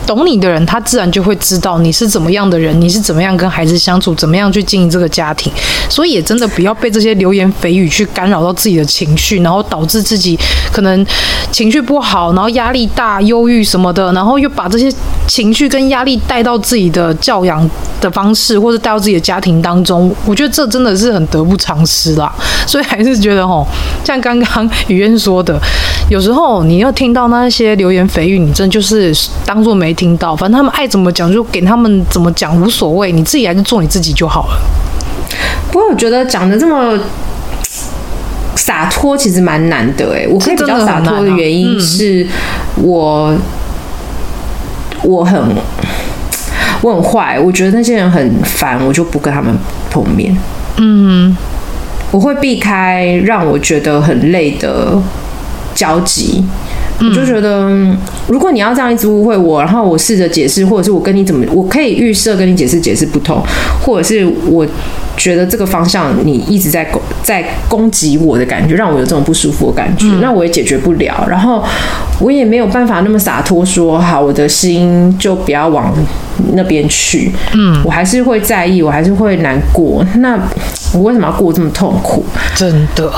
[0.05, 5.51] 懂你的人他自然就会知道你是怎么样的人，你是怎么样跟孩子相处，怎么样去经营这个家庭。
[5.89, 10.37] 所以也真的不要被这些流言蜚语去干扰到自己的情绪，然后导致自己
[10.71, 11.05] 可能
[11.51, 14.91] 情绪不好，然后压力大、忧郁什么的，然后又把这些
[15.27, 17.69] 情绪跟压力带到自己的教养
[18.01, 20.13] 的方式，或者带到自己的家庭当中。
[20.25, 22.33] 我觉得这真的是很得不偿失啦。
[22.65, 23.65] 所以还是觉得吼，
[24.03, 25.59] 像刚刚雨嫣说的，
[26.09, 29.13] 有时候你要听到那些流言蜚语，你真就是
[29.45, 34.59] 当做没听到，反正他们爱怎么讲就给他们怎么讲，无所谓，你自己还是做你自己就好了。
[35.71, 36.97] 不过我觉得讲的这么
[38.55, 40.25] 洒脱，其实蛮难的哎。
[40.29, 42.25] 我可以比较洒脱的原因是
[42.77, 43.35] 我
[45.03, 45.41] 我很
[46.81, 49.53] 我很坏，我觉得那些人很烦，我就不跟他们
[49.91, 50.35] 碰面。
[50.77, 51.35] 嗯。
[52.11, 54.97] 我会避开让我觉得很累的
[55.75, 56.43] 交集，
[56.99, 57.69] 我就觉得，
[58.27, 63.41] 如果你要这样一直误会我，然后我试着解释，或者是我跟你怎么，我可以预设跟你解释解释不通，
[63.83, 64.65] 或者是我。
[65.17, 71.25] 觉得这个方向你一直在攻在攻击我的感觉，让我有这种不舒服的感觉，嗯、那我也解决不了。
[71.27, 71.63] 然后
[72.19, 75.93] 我也没有办法那么洒脱说，好，我的心就不要往
[76.53, 77.31] 那边去。
[77.53, 80.05] 嗯，我还是会在意，我还是会难过。
[80.17, 80.39] 那
[80.93, 82.23] 我为什么要过这么痛苦？
[82.55, 83.11] 真的，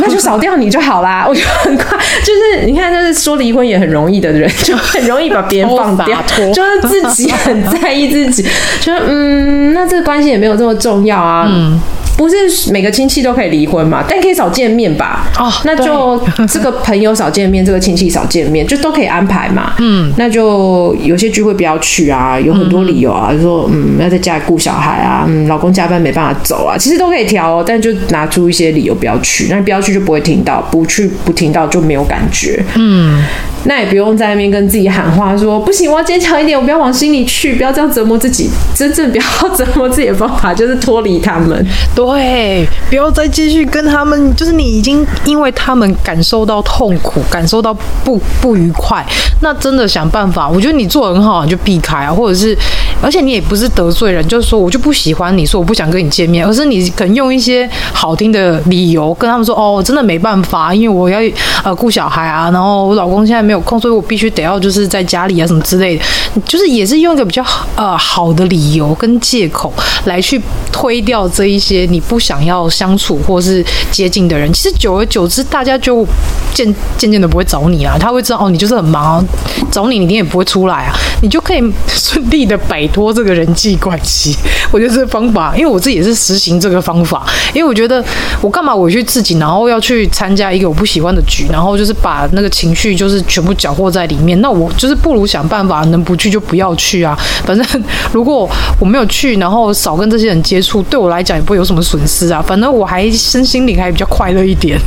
[0.00, 1.26] 那就扫掉你就好啦。
[1.28, 6.22] 我就很快，就是你看，就是说离婚也很容易的人，就很容易把别人放掉，
[6.54, 8.42] 就是自己很在意自己，
[8.80, 11.39] 就嗯，那这个关系也没有这么重要啊。
[11.48, 11.80] 嗯，
[12.16, 15.26] 不是每个亲戚都可以离婚嘛，但可以少见面吧？
[15.38, 19.74] 哦，那就 这个朋友少见面，这个亲戚少见面，就都可以安排嘛。
[19.78, 32.62] 嗯，那就有些聚会不要去啊，有很多理由啊，就说嗯要在家里顾小孩啊，嗯老公加班没办法走啊，其实都可以调哦，但就拿出一些理由不要去，那不要去就不会听到，不去不听到就没有感觉。
[32.74, 33.22] 嗯。
[33.64, 38.50] 那也不用在那边跟自己喊话，说不行，我要坚强一点，我不要往心里去，不要这样折磨自己。
[38.74, 39.24] 真正不要
[39.56, 41.66] 折磨自己的方法就是脱离他们。
[41.94, 49.04] 对，不要再继续跟他们，就是你已经因为他们感受到痛苦，感受到不不愉快，
[49.40, 50.48] 那真的想办法。
[50.48, 52.56] 我觉得你做得很好，你就避开啊，或者是，
[53.02, 61.18] 而且你也不是得罪人，就是说我就不喜欢你，说我不想跟你见面，而是你可能用一些好听的理由跟他们说，哦，我真的没办法，因为我要
[61.62, 66.04] 呃顾小孩啊，然后我老公现在没有空，所以我必须得要就是在家里啊什么之类的，
[66.46, 67.44] 就是也是用一个比较
[67.74, 69.72] 呃好的理由跟借口
[70.04, 70.40] 来去
[70.70, 74.52] 推掉这一些你不想要相处或是接近的人。
[74.52, 76.06] 其实久而久之，大家就
[76.54, 79.24] 渐渐渐的不会找你啊，他会知道哦，你就是很忙啊，
[79.72, 84.36] 找你你你也不会出来啊，你就可以顺利的摆脱这个人际关系。
[84.70, 88.04] 我觉得这个方法，因为我自己也是实行这个方法，因为我觉得
[88.40, 97.18] 我干嘛委屈自己，然后要去参加一个我不喜欢的局，然后就是把那个情绪就是全部搅和在里面，那我就是不如想办法，能不去就不要去啊。
[97.46, 98.46] 反正 如果
[98.78, 102.44] 我没有去，然后少跟这些人接触，对我来讲也不会有什么损失啊。
[102.46, 104.78] 反正我还身心灵还比较快乐一点。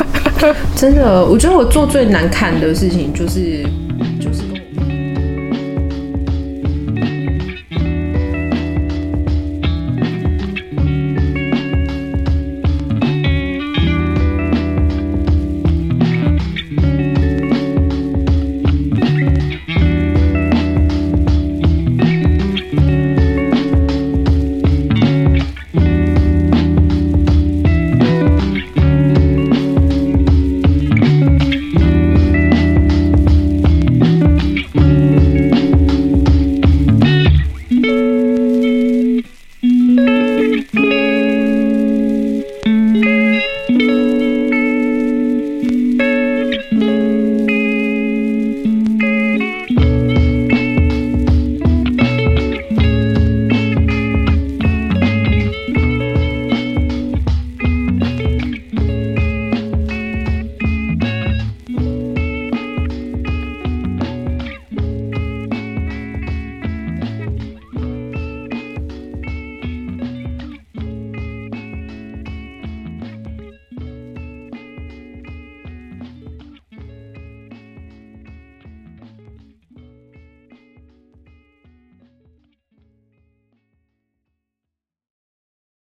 [0.76, 3.64] 真的，我觉得我做最难看的事情就是。